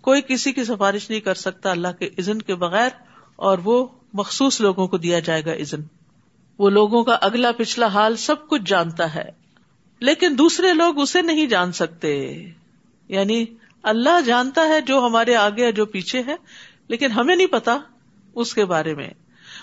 کوئی 0.00 0.22
کسی 0.28 0.52
کی 0.52 0.64
سفارش 0.64 1.10
نہیں 1.10 1.20
کر 1.20 1.34
سکتا، 1.34 1.70
اللہ 1.70 1.88
کے 1.98 2.06
عزن 2.18 2.38
کے 2.38 2.54
بغیر 2.54 2.88
اور 3.36 3.58
وہ 3.64 3.86
مخصوص 4.14 4.60
لوگوں 4.60 4.86
کو 4.86 4.98
دیا 4.98 5.18
جائے 5.18 5.44
گا 5.44 5.52
عزن 5.52 5.82
وہ 6.58 6.70
لوگوں 6.70 7.04
کا 7.04 7.14
اگلا 7.20 7.52
پچھلا 7.52 7.86
حال 7.86 8.16
سب 8.16 8.48
کچھ 8.48 8.62
جانتا 8.66 9.14
ہے، 9.14 9.30
لیکن 10.02 10.34
دوسرے 10.38 10.72
لوگ 10.72 10.98
اسے 10.98 11.22
نہیں 11.22 11.46
جان 11.46 11.72
سکتے۔ 11.72 12.12
یعنی 13.08 13.44
اللہ 13.82 14.20
جانتا 14.26 14.68
ہے 14.68 14.80
جو 14.80 14.98
ہمارے 15.06 15.36
آگے 15.36 15.64
ہے، 15.66 15.72
جو 15.72 15.86
پیچھے 15.86 16.22
ہے، 16.26 16.36
لیکن 16.88 17.10
ہمیں 17.10 17.36
نہیں 17.36 17.46
پتا 17.46 17.78
اس 18.34 18.54
کے 18.54 18.64
بارے 18.64 18.94
میں۔ 18.94 19.08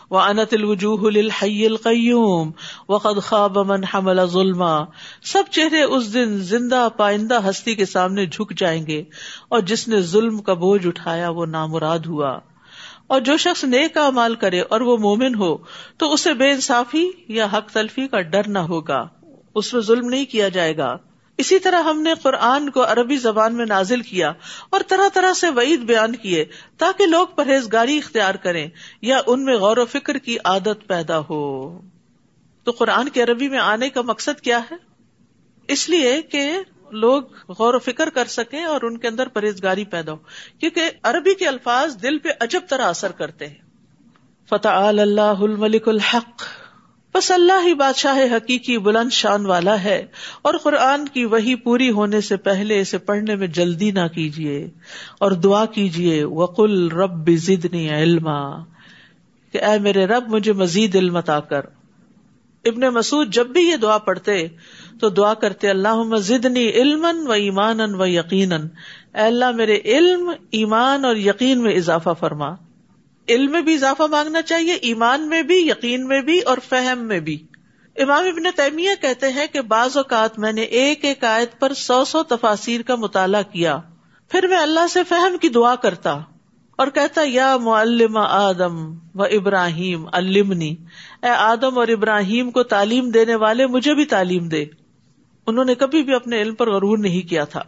وہ 0.09 0.19
انت 0.19 0.53
الوجوہ 0.53 1.09
للحی 1.09 1.65
القیوم 1.65 2.51
وقد 2.89 3.21
خواب 3.23 3.57
من 3.57 3.83
حمل 3.83 4.25
ظلما۔ 4.27 4.85
سب 5.23 5.43
چہرے 5.51 5.81
اس 5.81 6.13
دن 6.13 6.37
زندہ 6.39 6.87
پائندہ 6.97 7.39
ہستی 7.49 7.75
کے 7.75 7.85
سامنے 7.85 8.25
جھک 8.25 8.53
جائیں 8.57 8.87
گے، 8.87 9.03
اور 9.49 9.59
جس 9.61 9.87
نے 9.87 10.01
ظلم 10.01 10.37
کا 10.37 10.53
بوجھ 10.53 10.87
اٹھایا 10.87 11.29
وہ 11.29 11.45
نامراد 11.45 11.99
ہوا۔ 11.99 12.39
اور 13.09 13.21
جو 13.21 13.37
شخص 13.37 13.63
نیک 13.63 13.97
مال 13.97 14.35
کرے 14.35 14.61
اور 14.61 14.81
وہ 14.81 14.97
مومن 14.97 15.35
ہو، 15.35 15.57
تو 15.97 16.13
اسے 16.13 16.33
بے 16.33 16.51
انصافی 16.51 17.11
یا 17.27 17.45
حق 17.45 17.71
تلفی 17.73 18.07
کا 18.07 18.21
ڈر 18.21 18.47
نہ 18.47 18.59
ہوگا۔ 18.59 19.07
اس 19.55 19.73
میں 19.73 19.81
ظلم 19.81 20.09
نہیں 20.09 20.25
کیا 20.25 20.49
جائے 20.49 20.77
گا۔ 20.77 20.97
اسی 21.37 21.59
طرح 21.59 21.81
ہم 21.81 22.01
نے 22.01 22.13
قرآن 22.21 22.69
کو 22.69 22.83
عربی 22.83 23.17
زبان 23.17 23.55
میں 23.55 23.65
نازل 23.65 24.01
کیا 24.01 24.33
اور 24.69 24.81
طرح 24.87 25.09
طرح 25.13 25.33
سے 25.33 25.49
وعید 25.49 25.79
بیان 25.79 26.15
کیے 26.15 26.45
تاکہ 26.77 27.05
لوگ 27.05 27.27
پرہیزگاری 27.35 27.97
اختیار 27.97 28.35
کریں 28.35 28.67
یا 29.01 29.21
ان 29.27 29.45
میں 29.45 29.55
غور 29.55 29.77
و 29.77 29.85
فکر 29.85 30.17
کی 30.17 30.37
عادت 30.43 30.87
پیدا 30.87 31.19
ہو۔ 31.19 31.81
تو 32.63 32.71
قرآن 32.71 33.09
کے 33.09 33.23
عربی 33.23 33.49
میں 33.49 33.59
آنے 33.59 33.89
کا 33.89 34.01
مقصد 34.01 34.41
کیا 34.41 34.59
ہے؟ 34.71 34.75
اس 35.67 35.89
لیے 35.89 36.21
کہ 36.21 36.51
لوگ 36.93 37.23
غور 37.59 37.73
و 37.73 37.79
فکر 37.79 38.09
کر 38.09 38.25
سکیں 38.25 38.63
اور 38.63 38.81
ان 38.81 38.97
کے 38.97 39.07
اندر 39.07 39.27
پرہیزگاری 39.27 39.85
پیدا 39.85 40.11
ہو۔ 40.11 40.17
کیونکہ 40.59 40.81
عربی 41.03 41.33
کے 41.33 41.47
الفاظ 41.47 42.01
دل 42.01 42.17
پہ 42.19 42.29
عجب 42.41 42.61
طرح 42.69 42.83
اثر 42.83 43.11
کرتے 43.11 43.47
ہیں۔ 43.47 43.55
فتح 44.49 44.67
اللہ 44.67 45.21
الملک 45.21 45.89
الحق۔ 45.89 46.43
بس 47.13 47.31
اللہ 47.31 47.67
ہی 47.67 47.73
بادشاہ 47.73 48.17
حقیقی 48.37 48.77
بلند 48.77 49.09
شان 49.09 49.45
والا 49.45 49.83
ہے۔ 49.83 50.05
اور 50.41 50.53
قرآن 50.63 51.07
کی 51.07 51.25
وہی 51.25 51.55
پوری 51.55 51.89
ہونے 51.91 52.21
سے 52.21 52.37
پہلے 52.37 52.79
اسے 52.79 52.97
پڑھنے 52.97 53.35
میں 53.35 53.47
جلدی 53.47 53.91
نہ 53.91 54.07
کیجیے 54.07 54.69
اور 55.19 55.31
دعا 55.31 55.65
کیجیے 55.65 56.23
وقل 56.23 56.91
رب 56.91 57.29
زدنی 57.29 57.89
علما۔ 57.89 58.63
کہ 59.51 59.63
اے 59.63 59.79
میرے 59.79 60.05
رب، 60.05 60.23
مجھے 60.27 60.53
مزید 60.53 60.95
علم 60.95 61.17
عطا 61.17 61.39
کر۔ 61.39 61.61
ابن 62.65 62.81
مسعود 62.81 63.33
جب 63.33 63.47
بھی 63.47 63.61
یہ 63.61 63.75
دعا 63.75 63.97
پڑھتے 63.97 64.47
تو 64.99 65.09
دعا 65.09 65.33
کرتے 65.33 65.69
اللہ 65.69 66.03
مزدنی 66.03 66.69
علم 66.69 67.07
و 67.27 67.31
ایمان 67.31 67.95
و 67.95 68.05
یقین 68.05 68.53
اے 68.53 69.21
اللہ، 69.21 69.51
میرے 69.51 69.79
علم، 69.85 70.31
ایمان 70.51 71.05
اور 71.05 71.15
یقین 71.15 71.61
میں 71.61 71.73
اضافہ 71.73 72.09
فرما۔ 72.19 72.49
علم 73.27 73.51
میں 73.51 73.61
بھی 73.61 73.73
اضافہ 73.73 74.03
مانگنا 74.03 74.41
چاہیے، 74.41 74.73
ایمان 74.73 75.29
میں 75.29 75.43
بھی، 75.43 75.55
یقین 75.55 76.07
میں 76.07 76.21
بھی 76.21 76.39
اور 76.39 76.57
فہم 76.69 76.99
میں 76.99 77.19
بھی۔ 77.19 77.45
امام 77.95 78.25
ابن 78.25 78.43
تیمیہ 78.55 78.89
کہتے 79.01 79.31
ہیں 79.31 79.47
کہ 79.53 79.61
بعض 79.61 79.97
اوقات 79.97 80.39
میں 80.39 80.51
نے 80.51 80.61
ایک 80.61 81.05
ایک 81.05 81.23
آیت 81.23 81.59
پر 81.59 81.73
سو 81.73 82.05
سو 82.05 82.23
تفاصیر 82.23 82.81
کا 82.81 82.95
مطالعہ 82.95 83.41
کیا، 83.41 83.77
پھر 84.31 84.47
میں 84.47 84.57
اللہ 84.57 84.87
سے 84.89 85.03
فہم 85.03 85.37
کی 85.37 85.49
دعا 85.49 85.75
کرتا 85.75 86.17
اور 86.75 86.87
کہتا، 86.87 87.21
یا 87.25 87.57
معلم 87.57 88.17
آدم 88.17 88.97
و 89.15 89.23
ابراہیم 89.23 90.05
المنی 90.11 90.75
اے 91.23 91.29
آدم 91.29 91.77
اور 91.77 91.87
ابراہیم 91.87 92.51
کو 92.51 92.63
تعلیم 92.63 93.09
دینے 93.09 93.35
والے 93.35 93.67
مجھے 93.67 93.93
بھی 93.93 94.05
تعلیم 94.05 94.47
دے۔ 94.47 94.65
انہوں 95.47 95.65
نے 95.65 95.75
کبھی 95.75 96.03
بھی 96.03 96.13
اپنے 96.13 96.41
علم 96.41 96.55
پر 96.55 96.71
غرور 96.71 96.97
نہیں 96.97 97.29
کیا 97.29 97.43
تھا۔ 97.43 97.63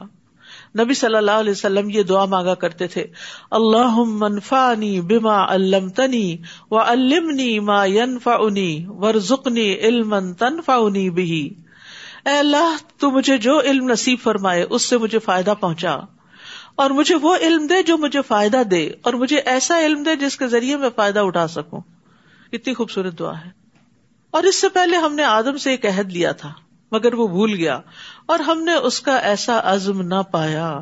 نبی 0.79 0.93
صلی 0.93 1.17
اللہ 1.17 1.31
علیہ 1.31 1.51
وسلم 1.51 1.89
یہ 1.89 2.03
دعا 2.03 2.25
مانگا 2.25 2.53
کرتے 2.55 2.87
تھے۔ 2.87 3.05
اللہ 3.51 4.03
منفانی 4.07 5.01
بما 5.01 5.53
علم 5.53 5.89
تنی 5.89 6.37
و 6.71 6.79
المنی 6.79 7.59
ما 7.59 7.85
ینفعنی 7.85 8.85
ورزقنی 8.87 9.73
علم 9.73 10.33
تنفعنی 10.33 11.09
بھی 11.09 11.53
اے 12.25 12.37
اللہ، 12.37 12.75
تو 12.97 13.11
مجھے 13.11 13.37
جو 13.37 13.61
علم 13.61 13.89
نصیب 13.89 14.19
فرمائے، 14.23 14.65
اس 14.69 14.89
سے 14.89 14.97
مجھے 14.97 15.19
فائدہ 15.19 15.53
پہنچا۔ 15.59 15.97
اور 16.75 16.89
مجھے 16.89 17.15
وہ 17.15 17.35
علم 17.35 17.67
دے 17.67 17.83
جو 17.83 17.97
مجھے 17.97 18.21
فائدہ 18.21 18.63
دے، 18.71 18.91
اور 19.01 19.13
مجھے 19.13 19.37
ایسا 19.37 19.79
علم 19.79 20.03
دے 20.03 20.15
جس 20.15 20.37
کے 20.37 20.47
ذریعے 20.47 20.77
میں 20.77 20.89
فائدہ 20.95 21.19
اٹھا 21.19 21.47
سکوں۔ 21.47 21.81
کتنی 22.51 22.73
خوبصورت 22.73 23.19
دعا 23.19 23.39
ہے۔ 23.39 23.49
اور 24.31 24.43
اس 24.43 24.61
سے 24.61 24.69
پہلے 24.69 24.97
ہم 24.97 25.15
نے 25.15 25.23
آدم 25.23 25.57
سے 25.57 25.71
ایک 25.71 25.85
عہد 25.85 26.11
لیا 26.11 26.31
تھا، 26.31 26.53
مگر 26.91 27.13
وہ 27.13 27.27
بھول 27.27 27.53
گیا 27.53 27.79
اور 28.25 28.39
ہم 28.39 28.63
نے 28.63 28.73
اس 28.73 29.01
کا 29.01 29.17
ایسا 29.17 29.61
عزم 29.63 30.01
نہ 30.01 30.21
پایا۔ 30.31 30.79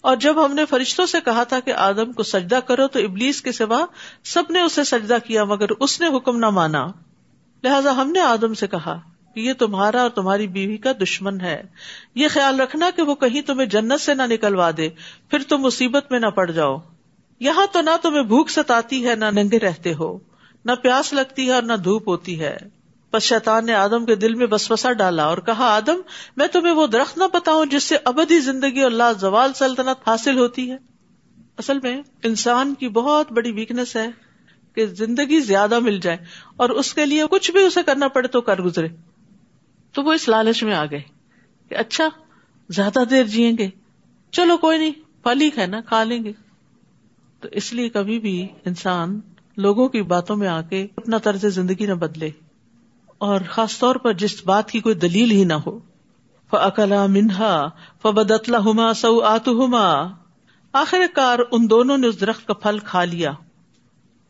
اور 0.00 0.16
جب 0.16 0.44
ہم 0.44 0.54
نے 0.54 0.64
فرشتوں 0.64 1.06
سے 1.06 1.18
کہا 1.24 1.44
تھا 1.44 1.60
کہ 1.60 1.74
آدم 1.74 2.12
کو 2.12 2.22
سجدہ 2.22 2.60
کرو 2.66 2.88
تو 2.88 2.98
ابلیس 2.98 3.42
کے 3.42 3.52
سوا 3.52 3.84
سب 4.24 4.42
نے 4.50 4.60
اسے 4.60 4.84
سجدہ 4.84 5.16
کیا، 5.26 5.44
مگر 5.44 5.70
اس 5.70 6.00
نے 6.00 6.16
حکم 6.16 6.38
نہ 6.38 6.50
مانا۔ 6.50 6.86
لہذا 7.64 7.96
ہم 7.96 8.10
نے 8.10 8.20
آدم 8.20 8.54
سے 8.54 8.66
کہا 8.66 9.00
کہ 9.34 9.40
یہ 9.40 9.52
تمہارا 9.52 10.02
اور 10.02 10.10
تمہاری 10.10 10.46
بیوی 10.46 10.76
کا 10.76 10.92
دشمن 11.02 11.40
ہے۔ 11.40 11.62
یہ 12.14 12.28
خیال 12.28 12.60
رکھنا 12.60 12.90
کہ 12.96 13.02
وہ 13.02 13.14
کہیں 13.14 13.42
تمہیں 13.42 13.68
جنت 13.68 14.00
سے 14.00 14.14
نہ 14.14 14.22
نکلوا 14.22 14.70
دے، 14.76 14.88
پھر 15.28 15.38
تم 15.48 15.58
مصیبت 15.58 16.06
میں 16.10 16.20
نہ 16.20 16.26
پڑ 16.26 16.50
جاؤ۔ 16.50 16.76
یہاں 17.40 17.66
تو 17.72 17.80
نہ 17.80 17.90
تمہیں 18.02 18.22
بھوک 18.22 18.50
ستاتی 18.50 19.08
ہے، 19.08 19.14
نہ 19.14 19.24
ننگے 19.24 19.58
رہتے 19.58 19.94
ہو۔ 19.94 20.18
نہ 20.64 20.72
پیاس 20.72 21.12
لگتی 21.12 21.46
ہے 21.46 21.52
اور 21.52 21.62
نہ 21.62 21.72
دھوپ 21.72 22.08
ہوتی 22.08 22.40
ہے۔ 22.40 22.56
بس 23.12 23.22
شیطان 23.22 23.66
نے 23.66 23.74
آدم 23.74 24.06
کے 24.06 24.14
دل 24.14 24.34
میں 24.34 24.46
بس 24.46 24.72
بسا 24.72 24.92
ڈالا 24.92 25.24
اور 25.24 25.38
کہا، 25.38 25.76
آدم، 25.76 26.00
میں 26.36 26.46
تمہیں 26.46 26.74
وہ 26.74 26.86
درخت 26.86 27.18
نہ 27.18 27.24
بتاؤں 27.32 27.64
جس 27.64 27.82
سے 27.84 27.96
ابدی 28.04 28.40
زندگی 28.40 28.80
اور 28.80 28.90
لا 28.90 29.12
زوال 29.12 29.52
سلطنت 29.52 30.08
حاصل 30.08 30.38
ہوتی 30.38 30.70
ہے۔ 30.70 30.76
اصل 31.58 31.78
میں 31.82 32.02
انسان 32.22 32.74
کی 32.74 32.88
بہت 32.88 33.32
بڑی 33.32 33.52
ویکنیس 33.52 33.96
ہے 33.96 34.06
کہ 34.74 34.86
زندگی 34.86 35.40
زیادہ 35.40 35.78
مل 35.78 36.00
جائے 36.00 36.16
اور 36.56 36.70
اس 36.70 36.94
کے 36.94 37.06
لیے 37.06 37.24
کچھ 37.30 37.50
بھی 37.50 37.64
اسے 37.64 37.82
کرنا 37.82 38.08
پڑے 38.08 38.28
تو 38.28 38.40
کر 38.40 38.60
گزرے۔ 38.60 38.88
تو 39.92 40.02
وہ 40.02 40.12
اس 40.12 40.28
لالچ 40.28 40.62
میں 40.62 40.74
آ 40.74 40.84
گئے 40.84 41.02
کہ 41.68 41.74
اچھا 41.74 42.08
زیادہ 42.68 42.98
دیر 43.10 43.24
جیئیں 43.24 43.58
گے۔ 43.58 43.68
چلو 44.30 44.56
کوئی 44.56 44.78
نہیں، 44.78 44.92
پھل 45.22 45.40
ہی 45.40 45.50
ہے 45.58 45.66
نا 45.66 45.80
کھا 45.80 46.04
لیں 46.04 46.24
گے۔ 46.24 46.32
تو 47.40 47.48
اس 47.52 47.72
لیے 47.72 47.88
کبھی 47.88 48.18
بھی 48.18 48.48
انسان 48.64 49.20
لوگوں 49.56 49.88
کی 49.88 50.02
باتوں 50.02 50.36
میں 50.36 50.48
آ 50.48 50.62
کے 50.62 50.86
اپنا 50.96 51.18
طرز 51.18 51.44
زندگی 51.46 51.86
نہ 51.86 51.92
بدلے 51.92 52.30
اور 53.18 53.40
خاص 53.48 53.78
طور 53.78 53.96
پر 53.96 54.12
جس 54.12 54.46
بات 54.46 54.70
کی 54.70 54.80
کوئی 54.80 54.94
دلیل 54.94 55.30
ہی 55.30 55.44
نہ 55.44 55.52
ہو۔ 55.52 55.78
فلا 56.50 57.06
منہا 57.06 57.68
فبدتلا 58.02 58.58
ہوما 58.58 58.94
سو 58.94 59.20
آت 59.20 59.48
ہوما 59.48 60.08
آخر 60.72 61.00
کار 61.14 61.38
ان 61.50 61.70
دونوں 61.70 61.98
نے 61.98 62.06
اس 62.06 62.20
درخت 62.20 62.46
کا 62.46 62.54
پھل 62.54 62.78
کھا 62.78 63.04
لیا، 63.04 63.32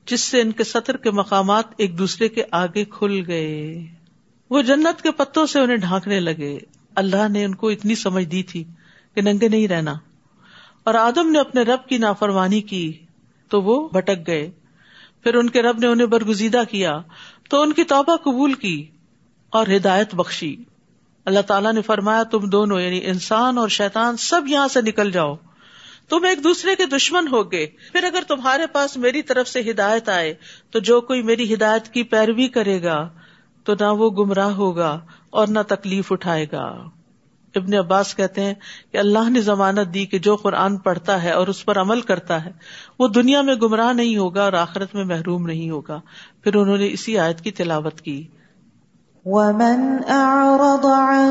جس 0.07 0.21
سے 0.21 0.41
ان 0.41 0.53
کے 0.53 0.65
سطر 0.65 0.97
کے 0.97 1.11
مقامات 1.11 1.65
ایک 1.77 1.99
دوسرے 1.99 2.29
کے 2.29 2.43
آگے 2.51 2.85
کھل 2.85 3.23
گئے۔ 3.27 3.85
وہ 4.51 4.63
جنت 4.63 5.03
کے 5.03 5.11
پتوں 5.11 5.47
سے 5.47 5.61
انہیں 5.61 5.77
ڈھانکنے 5.77 6.21
لگے۔ 6.21 6.59
اللہ 6.95 7.29
نے 7.29 7.45
ان 7.45 7.55
کو 7.55 7.69
اتنی 7.69 7.95
سمجھ 7.95 8.25
دی 8.25 8.43
تھی 8.43 8.65
کہ 9.15 9.21
ننگے 9.21 9.49
نہیں 9.49 9.69
رہنا۔ 9.69 9.95
اور 10.85 10.95
آدم 10.95 11.31
نے 11.31 11.41
اپنے 11.41 11.63
رب 11.63 11.89
کی 11.89 11.99
نافرمانی 11.99 12.61
کی 12.61 12.93
تو 13.49 13.63
وہ 13.63 13.89
بھٹک 13.89 14.27
گئے۔ 14.27 14.51
پھر 15.23 15.35
ان 15.35 15.51
کے 15.51 15.63
رب 15.63 15.79
نے 15.79 15.87
انہیں 15.87 16.07
برگزیدہ 16.07 16.63
کیا 16.71 17.01
تو 17.51 17.63
ان 17.63 17.73
کی 17.73 17.85
توبہ 17.85 18.17
قبول 18.17 18.53
کی 18.53 18.91
اور 19.51 19.67
ہدایت 19.77 20.15
بخشی۔ 20.15 20.57
اللہ 21.25 21.41
تعالیٰ 21.41 21.73
نے 21.73 21.83
فرمایا، 21.83 22.23
تم 22.23 22.49
دونوں 22.49 22.81
یعنی 22.81 23.01
انسان 23.05 23.59
اور 23.59 23.69
شیطان، 23.69 24.17
سب 24.17 24.43
یہاں 24.47 24.69
سے 24.69 24.81
نکل 24.81 25.11
جاؤ۔ 25.11 25.35
تم 26.09 26.25
ایک 26.25 26.45
دوسرے 26.45 26.77
کے 26.77 26.87
دشمن 26.87 27.29
ہو 27.29 27.53
گے 27.53 27.67
پھر 27.67 28.05
اگر 28.05 28.23
تمہارے 28.29 28.67
پاس 28.67 28.97
میری 28.97 29.23
طرف 29.23 29.49
سے 29.49 29.61
ہدایت 29.71 30.09
آئے، 30.09 30.35
تو 30.71 30.79
جو 30.79 31.01
کوئی 31.01 31.23
میری 31.23 31.55
ہدایت 31.55 31.89
کی 31.89 32.03
پیروی 32.03 32.49
کرے 32.49 32.83
گا، 32.83 33.09
تو 33.65 33.73
نہ 33.81 33.85
وہ 33.85 34.11
گمراہ 34.11 34.51
ہوگا 34.51 35.01
اور 35.31 35.49
نہ 35.49 35.59
تکلیف 35.69 36.13
اٹھائے 36.13 36.47
گا۔ 36.53 36.89
ابن 37.59 37.75
عباس 37.75 38.15
کہتے 38.15 38.41
ہیں 38.41 38.55
کہ 38.93 38.97
اللہ 38.97 39.31
نے 39.31 39.41
ضمانت 39.41 39.95
دی 39.95 40.07
کہ 40.07 40.19
جو 40.19 40.37
قرآن 40.37 40.77
پڑھتا 40.77 41.23
ہے 41.23 41.31
اور 41.31 41.47
اس 41.47 41.65
پر 41.65 41.81
عمل 41.81 42.01
کرتا 42.01 42.45
ہے، 42.45 42.51
وہ 42.99 43.09
دنیا 43.09 43.43
میں 43.43 43.55
گمراہ 43.55 43.93
نہیں 43.93 44.17
ہوگا 44.17 44.43
اور 44.43 44.53
آخرت 44.53 44.95
میں 44.95 45.05
محروم 45.05 45.47
نہیں 45.47 45.71
ہوگا۔ 45.71 46.01
پھر 46.45 46.55
انہوں 46.55 46.79
نے 46.79 46.89
اسی 46.93 47.19
آیت 47.19 47.41
کی 47.41 47.51
تلاوت 47.51 48.01
کی۔ 48.01 48.27
ومن 49.27 49.97
اعرض 50.09 50.87
عن 50.87 51.31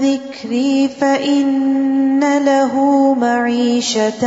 ذكري 0.00 0.86
فإن 0.98 2.20
له 2.22 2.80
معيشة 3.16 4.26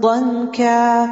ضنكا 0.00 1.04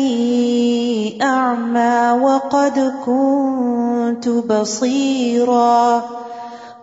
أعمى 1.23 2.21
وقد 2.21 2.95
كنت 3.05 4.29
بصيرا 4.29 6.03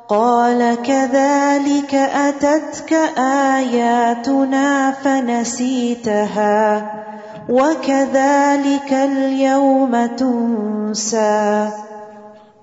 قال 0.08 0.78
كذلك 0.84 1.96
أتتك 1.96 2.94
آياتنا 3.54 4.94
فنسيتها 5.04 6.58
وكذلك 7.50 8.94
اليوم 8.94 9.96
تنسى 10.18 11.70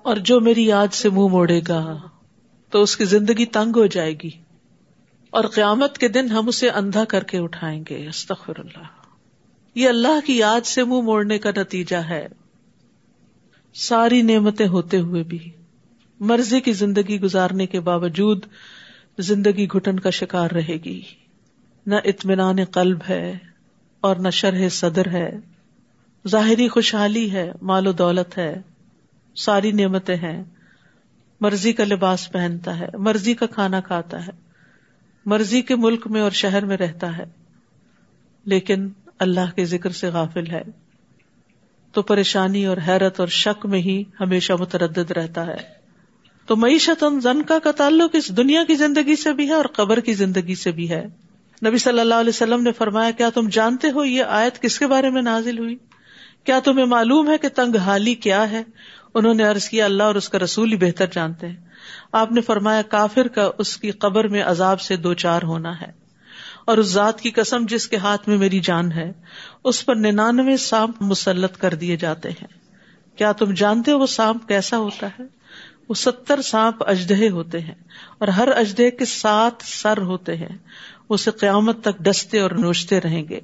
اور 0.03 0.15
جو 0.15 0.39
میری 0.39 0.65
یاد 0.65 0.87
سے 0.93 1.09
منہ 1.09 1.19
مو 1.19 1.27
موڑے 1.27 1.61
گا 1.67 1.95
تو 2.71 2.81
اس 2.81 2.97
کی 2.97 3.05
زندگی 3.05 3.45
تنگ 3.45 3.77
ہو 3.77 3.85
جائے 3.85 4.13
گی۔ 4.13 4.46
اور 5.29 5.43
قیامت 5.43 5.97
کے 5.97 6.07
دن 6.07 6.31
ہم 6.31 6.47
اسے 6.47 6.69
اندھا 6.69 7.05
کر 7.05 7.23
کے 7.23 7.37
اٹھائیں 7.37 7.83
گے۔ 7.89 8.07
استغفر 8.07 8.53
اللہ۔ 8.59 8.83
یہ 9.75 9.89
اللہ 9.89 10.25
کی 10.25 10.37
یاد 10.37 10.65
سے 10.65 10.83
منہ 10.83 11.01
موڑنے 11.01 11.39
کا 11.39 11.49
نتیجہ 11.57 11.95
ہے۔ 11.95 12.27
ساری 13.73 14.21
نعمتیں 14.21 14.67
ہوتے 14.67 14.99
ہوئے 14.99 15.23
بھی۔ 15.23 15.49
مرضی 16.19 16.61
کی 16.61 16.73
زندگی 16.73 17.21
گزارنے 17.21 17.65
کے 17.65 17.79
باوجود 17.79 18.45
زندگی 19.19 19.67
گھٹن 19.67 19.99
کا 19.99 20.09
شکار 20.09 20.51
رہے 20.51 20.77
گی۔ 20.85 21.01
نہ 21.85 21.95
اطمینان 22.03 22.65
قلب 22.65 22.99
ہے 23.09 23.37
اور 24.01 24.15
نہ 24.15 24.29
شرح 24.29 24.69
صدر 24.69 25.07
ہے۔ 25.07 25.31
ظاہری 26.27 26.67
خوشحالی 26.67 27.31
ہے، 27.31 27.51
مال 27.61 27.87
و 27.87 27.91
دولت 27.91 28.37
ہے۔ 28.37 28.61
ساری 29.35 29.71
نعمتیں 29.71 30.15
ہیں۔ 30.15 30.43
مرضی 31.41 31.73
کا 31.73 31.83
لباس 31.83 32.31
پہنتا 32.31 32.79
ہے، 32.79 32.87
مرضی 32.93 33.33
کا 33.33 33.45
کھانا 33.45 33.79
کھاتا 33.79 34.27
ہے۔ 34.27 34.46
مرضی 35.27 35.61
کے 35.61 35.75
ملک 35.75 36.07
میں 36.07 36.21
اور 36.21 36.31
شہر 36.31 36.65
میں 36.65 36.77
رہتا 36.77 37.17
ہے، 37.17 37.25
لیکن 38.45 38.89
اللہ 39.19 39.55
کے 39.55 39.65
ذکر 39.65 39.89
سے 39.89 40.07
غافل 40.07 40.47
ہے۔ 40.47 40.61
تو 41.91 42.01
پریشانی 42.01 42.65
اور 42.65 42.77
حیرت 42.87 43.19
اور 43.19 43.27
شک 43.27 43.65
میں 43.65 43.79
ہی 43.79 44.03
ہمیشہ 44.19 44.53
متردد 44.59 45.11
رہتا 45.11 45.47
ہے۔ 45.47 45.77
تو 46.45 46.55
معیشت 46.55 47.03
زنکا 47.23 47.59
کا 47.59 47.71
تعلق 47.71 48.15
اس 48.15 48.37
دنیا 48.37 48.63
کی 48.63 48.75
زندگی 48.75 49.15
سے 49.15 49.33
بھی 49.33 49.47
ہے 49.47 49.53
اور 49.53 49.65
قبر 49.65 49.99
کی 49.99 50.13
زندگی 50.13 50.55
سے 50.55 50.71
بھی 50.71 50.89
ہے۔ 50.89 51.05
نبی 51.67 51.77
صلی 51.77 51.99
اللہ 51.99 52.15
علیہ 52.15 52.29
وسلم 52.29 52.63
نے 52.63 52.71
فرمایا، 52.71 53.11
کیا 53.11 53.29
تم 53.29 53.49
جانتے 53.49 53.91
ہو 53.91 54.05
یہ 54.05 54.23
آیت 54.23 54.61
کس 54.61 54.79
کے 54.79 54.87
بارے 54.87 55.09
میں 55.09 55.21
نازل 55.21 55.59
ہوئی؟ 55.59 55.75
کیا 56.43 56.59
تمہیں 56.59 56.85
معلوم 56.85 57.29
ہے 57.29 57.37
کہ 57.37 57.47
تنگ 57.49 57.75
حالی 57.75 58.13
کیا 58.13 58.51
ہے؟ 58.51 58.63
انہوں 59.13 59.33
نے 59.33 59.43
عرض 59.43 59.69
کیا، 59.69 59.85
اللہ 59.85 60.03
اور 60.03 60.15
اس 60.15 60.29
کا 60.29 60.39
رسول 60.39 60.71
ہی 60.71 60.77
بہتر 60.77 61.05
جانتے 61.11 61.47
ہیں۔ 61.47 61.66
آپ 62.11 62.31
نے 62.31 62.41
فرمایا 62.41 62.81
کافر 62.81 63.27
کا 63.27 63.51
اس 63.57 63.77
کی 63.77 63.91
قبر 63.91 64.27
میں 64.27 64.43
عذاب 64.43 64.81
سے 64.81 64.95
دو 64.95 65.13
چار 65.13 65.41
ہونا 65.41 65.81
ہے۔ 65.81 66.07
اور 66.65 66.77
اس 66.77 66.85
ذات 66.85 67.21
کی 67.21 67.31
قسم 67.31 67.65
جس 67.69 67.87
کے 67.87 67.97
ہاتھ 67.97 68.29
میں 68.29 68.37
میری 68.37 68.59
جان 68.59 68.91
ہے، 68.91 69.11
اس 69.63 69.85
پر 69.85 69.95
ننانوے 69.95 70.57
سانپ 70.57 70.95
مسلط 71.01 71.57
کر 71.57 71.73
دیے 71.73 71.95
جاتے 71.95 72.29
ہیں۔ 72.29 72.47
کیا 73.17 73.31
تم 73.31 73.53
جانتے 73.53 73.91
ہو 73.91 73.99
وہ 73.99 74.05
سانپ 74.05 74.47
کیسا 74.47 74.77
ہوتا 74.77 75.07
ہے؟ 75.07 75.23
وہ 75.89 75.93
ستر 75.93 76.41
سانپ 76.41 76.83
اجدہ 76.87 77.29
ہوتے 77.29 77.59
ہیں 77.59 77.75
اور 78.17 78.27
ہر 78.27 78.47
اجدہ 78.47 78.97
کے 78.97 79.05
سات 79.05 79.51
سر 79.63 79.97
ہوتے 79.97 80.35
ہیں۔ 80.35 80.57
اسے 81.09 81.31
قیامت 81.31 81.81
تک 81.81 82.03
ڈستے 82.03 82.39
اور 82.39 82.51
نوچتے 82.51 83.01
رہیں 83.01 83.27
گے۔ 83.29 83.39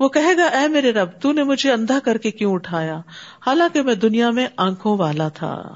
وہ 0.00 0.08
کہے 0.08 0.36
گا، 0.36 0.44
اے 0.44 0.68
میرے 0.68 0.92
رب، 0.92 1.08
تو 1.20 1.32
نے 1.32 1.42
مجھے 1.42 1.72
اندھا 1.72 1.98
کر 2.04 2.18
کے 2.18 2.30
کیوں 2.30 2.52
اٹھایا؟ 2.52 3.00
حالانکہ 3.46 3.82
میں 3.82 3.94
دنیا 3.94 4.30
میں 4.30 4.46
آنکھوں 4.56 4.98
والا 4.98 5.28
تھا۔ 5.28 5.72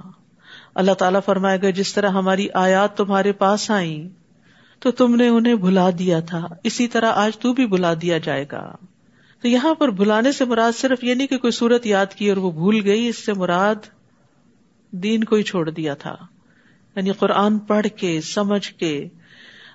اللہ 0.78 0.92
تعالیٰ 0.92 1.20
فرمائے 1.26 1.62
گا، 1.62 1.70
جس 1.70 1.94
طرح 1.94 2.08
ہماری 2.08 2.48
آیات 2.54 2.96
تمہارے 2.96 3.32
پاس 3.32 3.70
آئی 3.70 4.08
تو 4.80 4.90
تم 4.90 5.14
نے 5.14 5.28
انہیں 5.28 5.54
بھلا 5.54 5.90
دیا 5.98 6.20
تھا۔ 6.20 6.46
اسی 6.64 6.88
طرح 6.88 7.12
آج 7.14 7.38
تو 7.38 7.52
بھی 7.52 7.66
بلا 7.66 7.94
دیا 8.02 8.18
جائے 8.18 8.44
گا۔ 8.52 8.76
تو 9.42 9.48
یہاں 9.48 9.74
پر 9.74 9.90
بلانے 9.90 10.32
سے 10.32 10.44
مراد 10.44 10.72
صرف 10.78 11.04
یہ 11.04 11.14
نہیں 11.14 11.26
کہ 11.26 11.38
کوئی 11.38 11.50
صورت 11.50 11.86
یاد 11.86 12.06
کی 12.06 12.28
اور 12.28 12.36
وہ 12.36 12.50
بھول 12.50 12.80
گئی، 12.84 13.08
اس 13.08 13.18
سے 13.18 13.32
مراد 13.32 13.74
دین 14.90 15.24
کو 15.24 15.36
ہی 15.36 15.42
چھوڑ 15.42 15.70
دیا 15.70 15.94
تھا۔ 15.94 16.16
یعنی 16.96 17.10
قرآن 17.10 17.58
پڑھ 17.58 17.86
کے، 17.96 18.20
سمجھ 18.20 18.72
کے، 18.72 19.08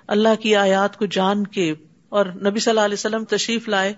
اللہ 0.08 0.34
کی 0.40 0.56
آیات 0.56 0.96
کو 0.96 1.06
جان 1.06 1.46
کے 1.46 1.74
اور 2.08 2.26
نبی 2.26 2.58
صلی 2.58 2.70
اللہ 2.70 2.80
علیہ 2.80 2.94
وسلم 2.94 3.24
تشریف 3.24 3.68
لائے۔ 3.68 3.92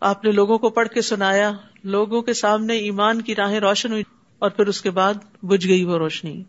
آپ 0.00 0.24
نے 0.24 0.32
لوگوں 0.32 0.58
کو 0.58 0.70
پڑھ 0.70 0.88
کے 0.88 1.00
سنایا، 1.00 1.52
لوگوں 1.84 2.22
کے 2.22 2.32
سامنے 2.32 2.76
ایمان 2.76 3.22
کی 3.22 3.34
راہیں 3.34 3.60
روشن 3.60 3.92
ہوئی۔ 3.92 4.02
اور 4.40 4.50
پھر 4.50 4.66
اس 4.66 4.82
کے 4.82 4.90
بعد 4.90 5.14
بج 5.42 5.68
گئی 5.68 5.84
وہ 5.84 5.98
روشنی۔ 5.98 6.42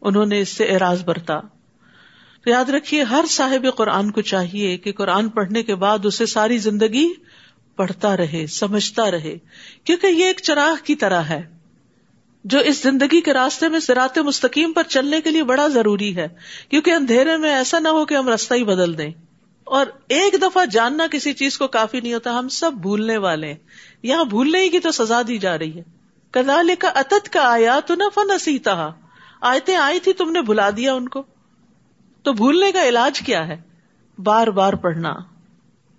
انہوں 0.00 0.26
نے 0.26 0.40
اس 0.40 0.48
سے 0.48 0.64
اعراض 0.64 1.04
برتا۔ 1.04 1.40
تو 2.44 2.50
یاد 2.50 2.64
رکھیے، 2.64 3.02
ہر 3.02 3.24
صاحب 3.28 3.66
قرآن 3.76 4.10
کو 4.10 4.20
چاہیے 4.20 4.76
کہ 4.76 4.92
قرآن 4.92 5.28
پڑھنے 5.28 5.62
کے 5.62 5.74
بعد 5.74 5.98
اسے 6.04 6.26
ساری 6.26 6.58
زندگی 6.58 7.08
پڑھتا 7.76 8.16
رہے، 8.16 8.46
سمجھتا 8.46 9.10
رہے۔ 9.10 9.38
کیونکہ 9.84 10.06
یہ 10.06 10.24
ایک 10.24 10.40
چراغ 10.42 10.84
کی 10.84 10.94
طرح 10.94 11.20
ہے، 11.20 11.42
جو 12.44 12.58
اس 12.58 12.82
زندگی 12.82 13.20
کے 13.20 13.32
راستے 13.32 13.68
میں 13.68 13.80
سرات 13.80 14.18
مستقیم 14.18 14.72
پر 14.72 14.82
چلنے 14.82 15.20
کے 15.20 15.30
لیے 15.30 15.44
بڑا 15.44 15.68
ضروری 15.68 16.16
ہے۔ 16.16 16.28
کیونکہ 16.68 16.90
اندھیرے 16.90 17.36
میں 17.36 17.54
ایسا 17.54 17.78
نہ 17.78 17.88
ہو 17.88 18.04
کہ 18.04 18.14
ہم 18.14 18.28
رستہ 18.28 18.54
ہی 18.54 18.64
بدل 18.64 18.98
دیں۔ 18.98 19.10
اور 19.64 19.86
ایک 20.08 20.42
دفعہ 20.42 20.64
جاننا 20.66 21.06
کسی 21.10 21.32
چیز 21.32 21.58
کو 21.58 21.68
کافی 21.68 22.00
نہیں 22.00 22.14
ہوتا، 22.14 22.38
ہم 22.38 22.48
سب 22.48 22.72
بھولنے 22.72 23.16
والے 23.16 23.46
ہیں۔ 23.46 23.56
یہاں 24.02 24.24
بھولنے 24.24 24.60
ہی 24.60 24.68
کی 24.68 24.80
تو 24.80 24.90
سزا 24.90 25.22
دی 25.28 25.38
جا 25.38 25.58
رہی 25.58 25.78
ہے۔ 25.78 25.95
کلال 26.36 26.70
کا 26.78 26.88
اتت 26.88 27.32
کا 27.32 27.52
آیا 27.52 27.80
تو 27.86 27.94
نہ 27.94 28.02
فن 28.14 28.38
سیتا 28.38 28.90
آیتیں 29.40 29.76
آئی 29.76 30.00
تھی، 30.00 30.12
تم 30.12 30.30
نے 30.30 30.42
بلا 30.42 30.70
دیا 30.76 30.94
ان 30.94 31.08
کو۔ 31.08 31.22
تو 32.22 32.32
بھولنے 32.32 32.72
کا 32.72 32.82
علاج 32.82 33.18
کیا 33.18 33.48
ہے؟ 33.48 33.56
بار 34.18 34.46
بار 34.46 34.72
پڑھنا، 34.72 35.14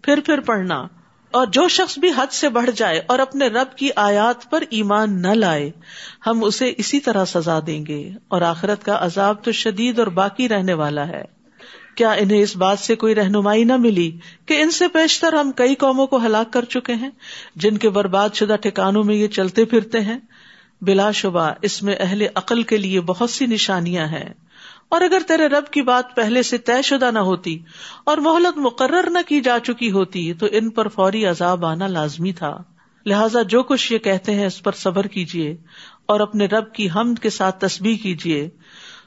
پھر 0.02 0.20
پھر 0.26 0.40
پڑھنا۔ 0.40 0.88
اور 1.32 1.48
جو 1.48 1.68
شخص 1.68 2.00
بھی 2.00 2.12
حد 2.18 2.32
سے 2.32 2.50
بڑھ 2.50 2.72
جائے 2.72 3.02
اور 3.08 3.20
اپنے 3.20 3.48
رب 3.48 3.78
کی 3.78 3.90
آیات 3.96 4.52
پر 4.52 4.64
ایمان 4.70 5.22
نہ 5.22 5.28
لائے، 5.28 5.72
ہم 6.28 6.44
اسے 6.44 6.74
اسی 6.78 7.00
طرح 7.00 7.26
سزا 7.26 7.60
دیں 7.68 7.86
گے۔ 7.86 8.10
اور 8.28 8.42
آخرت 8.42 8.84
کا 8.84 8.98
عذاب 9.02 9.44
تو 9.44 9.52
شدید 9.52 10.00
اور 10.00 10.08
باقی 10.08 10.50
رہنے 10.50 10.74
والا 10.74 11.08
ہے۔ 11.08 11.37
کیا 11.98 12.12
انہیں 12.12 12.42
اس 12.42 12.58
بات 12.58 12.80
سے 12.80 12.96
کوئی 12.96 13.16
رہنمائی 13.16 13.64
نہ 13.64 13.78
ملی 13.78 14.12
کہ 14.46 14.62
ان 14.62 14.72
سے 14.72 14.88
پیشتر 14.88 15.34
ہم 15.34 15.52
کئی 15.52 15.76
قوموں 15.76 16.08
کو 16.08 16.26
ہلاک 16.26 16.54
کر 16.54 16.66
چکے 16.66 16.94
ہیں، 16.94 17.10
جن 17.56 17.78
کے 17.78 17.90
برباد 17.90 18.30
شدہ 18.34 18.56
ٹھکانوں 18.62 19.04
میں 19.04 19.16
یہ 19.16 19.28
چلتے 19.28 19.66
پھرتے 19.66 20.00
ہیں۔ 20.00 20.18
بلا 20.82 21.12
شبہ، 21.12 21.52
اس 21.62 21.84
میں 21.84 21.96
اہل 22.00 22.24
عقل 22.36 22.64
کے 22.64 22.78
لیے 22.78 23.02
بہت 23.02 23.30
سی 23.30 23.46
نشانیاں 23.46 24.08
ہیں۔ 24.08 24.34
اور 24.90 25.02
اگر 25.02 25.22
تیرے 25.28 25.48
رب 25.48 25.66
کی 25.72 25.82
بات 25.82 26.16
پہلے 26.16 26.44
سے 26.44 26.58
طے 26.58 26.82
شدہ 26.82 27.12
نہ 27.12 27.20
ہوتی 27.20 27.60
اور 28.04 28.18
مہلت 28.18 28.58
مقرر 28.58 29.10
نہ 29.10 29.20
کی 29.28 29.42
جا 29.42 29.60
چکی 29.60 29.92
ہوتی، 29.92 30.34
تو 30.34 30.48
ان 30.52 30.70
پر 30.70 30.88
فوری 30.88 31.26
عذاب 31.26 31.66
آنا 31.66 31.88
لازمی 31.88 32.32
تھا۔ 32.32 32.58
لہٰذا 33.06 33.42
جو 33.42 33.64
کچھ 33.64 33.94
یہ 33.94 33.98
کہتے 33.98 34.36
ہیں، 34.36 34.46
اس 34.46 34.64
پر 34.64 34.72
صبر 34.72 35.08
کیجیے 35.08 35.56
اور 36.06 36.20
اپنے 36.20 36.46
رب 36.46 36.74
کی 36.74 36.88
حمد 36.96 37.20
کے 37.20 37.30
ساتھ 37.30 37.66
تسبیح 37.66 37.98
کیجیے 37.98 38.50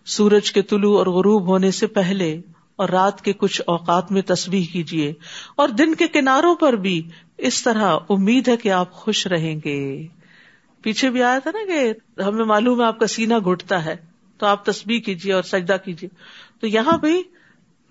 سورج 0.06 0.52
کے 0.52 0.62
طلوع 0.62 0.98
اور 0.98 1.06
غروب 1.06 1.46
ہونے 1.46 1.70
سے 1.70 1.86
پہلے 1.86 2.40
اور 2.80 2.88
رات 2.88 3.20
کے 3.22 3.32
کچھ 3.32 3.60
اوقات 3.66 4.12
میں 4.12 4.22
تصویر 4.22 4.72
کیجیے 4.72 5.12
اور 5.56 5.68
دن 5.68 5.94
کے 5.94 6.08
کناروں 6.08 6.54
پر 6.54 6.72
بھی 6.72 7.02
اس 7.38 7.62
طرح 7.62 7.96
امید 8.10 8.48
ہے 8.48 8.56
کہ 8.56 8.72
آپ 8.72 8.92
خوش 8.92 9.26
رہیں 9.26 9.54
گے۔ 9.64 10.06
پیچھے 10.82 11.10
بھی 11.10 11.22
آیا 11.22 11.38
تھا 11.38 11.50
نا 11.50 11.64
کہ 11.66 12.20
ہمیں 12.20 12.44
معلوم 12.44 12.80
ہے 12.80 12.86
آپ 12.86 12.98
کا 12.98 13.06
سینا 13.06 13.38
گھٹتا 13.38 13.84
ہے، 13.84 13.96
تو 14.38 14.46
آپ 14.46 14.64
تصویر 14.64 15.00
کیجیے 15.00 15.32
اور 15.32 15.42
سجدہ 15.42 15.76
کیجیے 15.84 16.08
تو 16.60 16.66
یہاں 16.66 16.98
بھی 16.98 17.22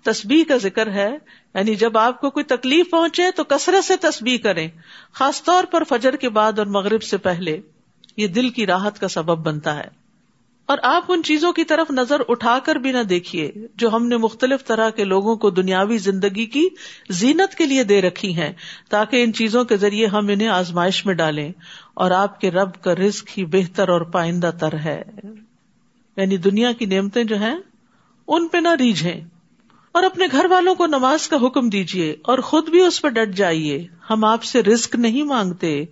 تصبیح 0.02 0.44
کا 0.48 0.56
ذکر 0.56 0.90
ہے 0.92 1.10
یعنی 1.54 1.74
جب 1.74 1.98
آپ 1.98 2.20
کو 2.20 2.30
کوئی 2.30 2.44
تکلیف 2.44 2.90
پہنچے 2.90 3.30
تو 3.36 3.44
کثرت 3.44 3.84
سے 3.84 3.96
تصبیح 3.96 4.38
کریں، 4.38 4.68
خاص 5.12 5.42
طور 5.44 5.64
پر 5.64 5.84
فجر 5.84 6.16
کے 6.16 6.28
بعد 6.28 6.58
اور 6.58 6.66
مغرب 6.66 7.02
سے 7.02 7.16
پہلے۔ 7.18 7.60
یہ 8.16 8.26
دل 8.26 8.48
کی 8.48 8.66
راحت 8.66 8.98
کا 8.98 9.08
سبب 9.08 9.46
بنتا 9.46 9.76
ہے۔ 9.76 9.99
اور 10.70 10.78
آپ 10.82 11.04
ان 11.08 11.22
چیزوں 11.22 11.52
کی 11.52 11.64
طرف 11.64 11.90
نظر 11.90 12.20
اٹھا 12.28 12.58
کر 12.64 12.76
بھی 12.76 12.92
نہ 12.92 13.02
دیکھیے 13.02 13.52
جو 13.74 13.88
ہم 13.88 14.06
نے 14.06 14.16
مختلف 14.16 14.64
طرح 14.64 14.90
کے 14.90 15.04
لوگوں 15.04 15.36
کو 15.36 15.50
دنیاوی 15.50 15.98
زندگی 15.98 16.46
کی 16.46 16.68
زینت 17.10 17.54
کے 17.54 17.66
لیے 17.66 17.84
دے 17.84 18.02
رکھی 18.02 18.36
ہیں، 18.36 18.52
تاکہ 18.90 19.24
ان 19.24 19.32
چیزوں 19.32 19.64
کے 19.64 19.76
ذریعے 19.76 20.06
ہم 20.06 20.28
انہیں 20.28 20.48
آزمائش 20.48 21.06
میں 21.06 21.14
ڈالیں۔ 21.14 21.52
اور 21.94 22.10
آپ 22.10 22.40
کے 22.40 22.50
رب 22.50 22.82
کا 22.82 22.94
رزق 22.94 23.28
ہی 23.38 23.44
بہتر 23.44 23.88
اور 23.88 24.00
پائندہ 24.00 24.50
تر 24.60 24.72
ہے۔ 24.72 25.02
یعنی 26.16 26.36
دنیا 26.36 26.72
کی 26.72 26.86
نعمتیں 26.86 27.24
جو 27.24 27.36
ہیں، 27.36 27.58
ان 28.28 28.48
پہ 28.48 28.58
نہ 28.58 28.68
ریجھیں۔ 28.68 29.20
اور 29.92 30.02
اپنے 30.02 30.26
گھر 30.32 30.44
والوں 30.44 30.74
کو 30.74 30.86
نماز 30.86 31.28
کا 31.28 31.36
حکم 31.46 31.68
دیجیے 31.68 32.16
اور 32.22 32.38
خود 32.38 32.68
بھی 32.68 32.80
اس 32.80 33.02
پہ 33.02 33.08
ڈٹ 33.08 33.34
جائیے۔ 33.34 33.86
ہم 34.10 34.24
آپ 34.24 34.44
سے 34.44 34.62
رسک 34.62 34.96
نہیں 34.96 35.22
مانگتے، 35.22 35.84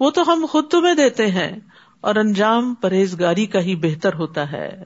وہ 0.00 0.10
تو 0.10 0.32
ہم 0.32 0.46
خود 0.50 0.68
تمہیں 0.68 0.94
دیتے 0.94 1.26
ہیں۔ 1.26 1.56
اور 2.06 2.14
انجام 2.14 2.74
پرہیزگاری 2.74 3.46
کا 3.46 3.60
ہی 3.60 3.76
بہتر 3.76 4.14
ہوتا 4.14 4.52
ہے۔ 4.52 4.82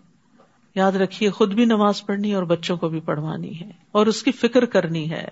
یاد 0.75 0.93
رکھیے، 0.93 1.31
خود 1.31 1.55
بھی 1.55 1.65
نماز 1.65 2.07
پڑھنی 2.07 2.35
اور 2.35 2.43
بچوں 2.43 2.77
کو 2.77 2.89
بھی 2.89 3.01
پڑھوانی 3.01 3.61
ہے 3.61 3.71
اور 3.93 4.07
اس 4.07 4.23
کی 4.23 4.33
فکر 4.33 4.65
کرنی 4.65 5.11
ہے۔ 5.11 5.29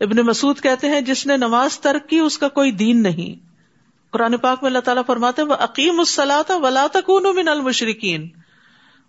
ابن 0.00 0.16
مسعود 0.16 0.60
کہتے 0.60 0.88
ہیں، 0.88 1.00
جس 1.00 1.26
نے 1.26 1.36
نماز 1.36 1.78
ترک 1.78 2.08
کی، 2.08 2.18
اس 2.18 2.38
کا 2.38 2.48
کوئی 2.48 2.72
دین 2.72 3.02
نہیں۔ 3.02 3.46
قرآن 4.10 4.36
پاک 4.36 4.58
میں 4.62 4.70
اللہ 4.70 4.78
تعالیٰ 4.78 5.02
فرماتے 5.06 5.42
وہ 5.42 5.54
عقیم 5.54 5.98
السلاط 5.98 6.50
ولا 6.50 6.86
تکون 6.92 7.36
من 7.36 7.48
المشرقین 7.48 8.28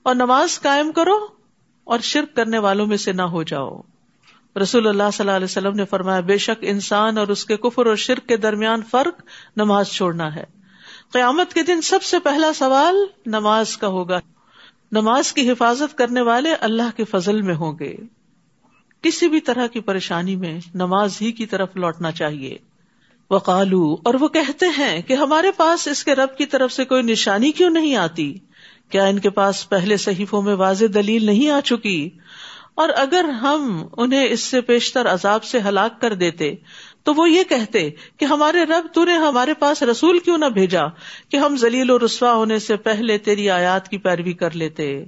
اور 0.04 0.16
نماز 0.16 0.62
قائم 0.62 0.92
کرو 0.92 1.28
اور 1.84 2.00
شرک 2.00 2.36
کرنے 2.36 2.58
والوں 2.58 2.88
میں 2.88 2.98
سے 2.98 3.12
نہ 3.12 3.22
ہو 3.22 3.44
جاؤ۔ 3.44 3.82
رسول 4.62 4.88
اللہ 4.88 5.04
صلی 5.14 5.24
اللہ 5.24 5.36
علیہ 5.36 5.46
وسلم 5.46 5.76
نے 5.76 5.86
فرمایا، 5.86 6.20
بے 6.20 6.38
شک 6.38 6.58
انسان 6.62 7.18
اور 7.18 7.28
اس 7.28 7.46
کے 7.46 7.58
کفر 7.58 7.86
اور 7.86 7.96
شرک 7.96 8.28
کے 8.28 8.38
درمیان 8.38 8.82
فرق 8.92 9.22
نماز 9.56 9.88
چھوڑنا 9.88 10.36
ہے۔ 10.36 10.59
قیامت 11.14 11.54
کے 11.54 11.64
دن 11.64 11.82
سب 11.82 12.04
سے 12.04 12.20
پہلا 12.20 12.54
سوال 12.54 12.96
نماز 13.26 13.78
کا 13.78 13.88
ہوگا۔ 13.88 14.20
نماز 14.92 15.34
کی 15.34 15.52
حفاظت 15.52 15.98
کرنے 15.98 16.22
والے 16.22 16.54
اللہ 16.54 16.98
کے 16.98 17.04
فضل 17.04 17.42
میں 17.42 17.56
ہوں 17.56 17.74
گے۔ 17.80 17.96
کسی 19.02 19.28
بھی 19.28 19.40
طرح 19.40 19.68
کی 19.68 19.80
پریشانی 19.80 20.36
میں 20.36 20.60
نماز 20.74 21.18
ہی 21.22 21.32
کی 21.32 21.46
طرف 21.46 21.76
لوٹنا 21.76 22.12
چاہیے۔ 22.12 22.58
وہ 23.30 23.40
اور 23.48 24.14
وہ 24.14 24.28
کہتے 24.28 24.66
ہیں 24.78 25.02
کہ 25.02 25.14
ہمارے 25.14 25.52
پاس 25.52 25.88
اس 25.88 26.04
کے 26.04 26.16
رب 26.16 26.38
کی 26.38 26.46
طرف 26.46 26.72
سے 26.72 26.86
کوئی 26.86 27.04
نشانی 27.04 27.52
کیوں 27.52 27.70
نہیں 27.70 27.96
آتی؟ 27.96 28.38
کیا 28.90 29.06
ان 29.06 29.20
کے 29.20 29.30
پاس 29.30 29.70
پہلے 29.70 29.98
صحیفوں 29.98 30.42
میں 30.42 30.56
واضح 30.56 30.86
دلیل 30.94 31.26
نہیں 31.26 31.50
آ 31.50 31.60
چکی؟ 31.62 32.10
اور 32.76 32.90
اگر 32.96 33.24
ہم 33.24 33.88
انہیں 33.98 34.28
اس 34.30 34.40
سے 34.40 34.62
پیشتر 34.62 35.08
عذاب 35.08 35.44
سے 35.44 35.60
ہلاک 35.60 36.02
کر 36.02 36.14
دیتے 36.14 36.56
تو 37.04 37.14
وہ 37.14 37.30
یہ 37.30 37.44
کہتے 37.50 37.90
کہ 38.18 38.26
ہمارے 38.26 38.64
رب 38.64 38.88
تو 38.94 39.06
نے 39.06 39.14
ہمارے 39.14 39.54
پاس 39.54 39.84
رسول 39.84 40.20
کیوں 40.20 40.38
نہ 40.38 40.46
بھیجا 40.46 40.82
کہ 41.30 41.38
ہم 41.38 41.58
ذلیل 41.58 41.92
و 41.92 42.00
رسوا 42.00 42.34
ہونے 42.34 42.60
سے 42.60 42.78
پہلے 42.78 43.18
تیری 43.18 43.50
آیات 43.50 43.90
کی 43.90 43.98
پیروی 43.98 44.34
کر 44.34 44.56
لیتے۔ 44.56 45.06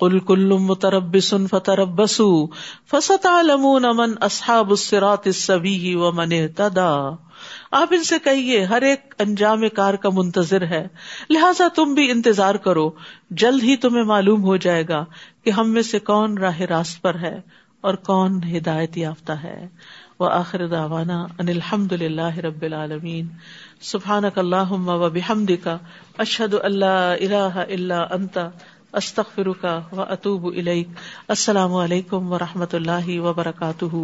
کل 0.00 0.18
کل 0.18 0.46
مترب 0.46 1.20
سن 1.20 1.46
فترب 1.46 1.88
بسو 1.88 2.46
امن 2.92 4.12
اصحاب 4.20 4.70
السرات 4.70 5.26
السبی 5.26 5.94
و 5.94 6.12
من 6.12 6.48
تدا 6.56 7.10
آپ 7.70 7.88
ان 7.90 8.04
سے 8.04 8.18
کہیے، 8.18 8.64
ہر 8.64 8.82
ایک 8.82 9.14
انجام 9.18 9.68
کار 9.68 9.94
کا 9.94 10.08
منتظر 10.12 10.62
ہے۔ 10.62 10.88
لہٰذا 11.30 11.68
تم 11.74 11.94
بھی 11.94 12.10
انتظار 12.10 12.54
کرو، 12.54 12.90
جلد 13.30 13.62
ہی 13.62 13.76
تمہیں 13.76 14.04
معلوم 14.04 14.42
ہو 14.42 14.56
جائے 14.56 14.84
گا 14.88 15.04
کہ 15.44 15.50
ہم 15.50 15.70
میں 15.70 15.82
سے 15.82 15.98
کون 15.98 16.38
راہ 16.38 16.60
راست 16.60 17.02
پر 17.02 17.14
ہے 17.14 17.40
اور 17.80 17.94
کون 17.94 18.40
ہدایت 18.56 18.98
یافتہ 18.98 19.32
ہے۔ 19.32 19.68
و 20.20 20.24
آخر 20.24 20.66
داوانا 20.66 21.26
ان 21.38 21.48
الحمد 21.48 21.92
للہ 21.92 22.38
رب 22.38 22.62
العالمین. 22.62 23.26
سبحان 23.80 24.24
اللہ 24.36 24.72
و 24.72 25.10
بحمد 25.10 25.50
کا 25.64 25.78
اشد 26.18 26.54
اللہ 26.62 27.14
اللہ 27.20 27.58
اللہ 27.68 27.94
انتا 28.10 28.48
استخر 28.92 29.48
کا 29.60 29.80
و 29.92 30.00
اطوب 30.00 30.46
السلام 31.28 31.74
علیکم 31.74 32.32
و 32.32 32.38
رحمۃ 32.38 32.72
اللہ 32.72 33.18
وبرکاتہ. 33.20 33.96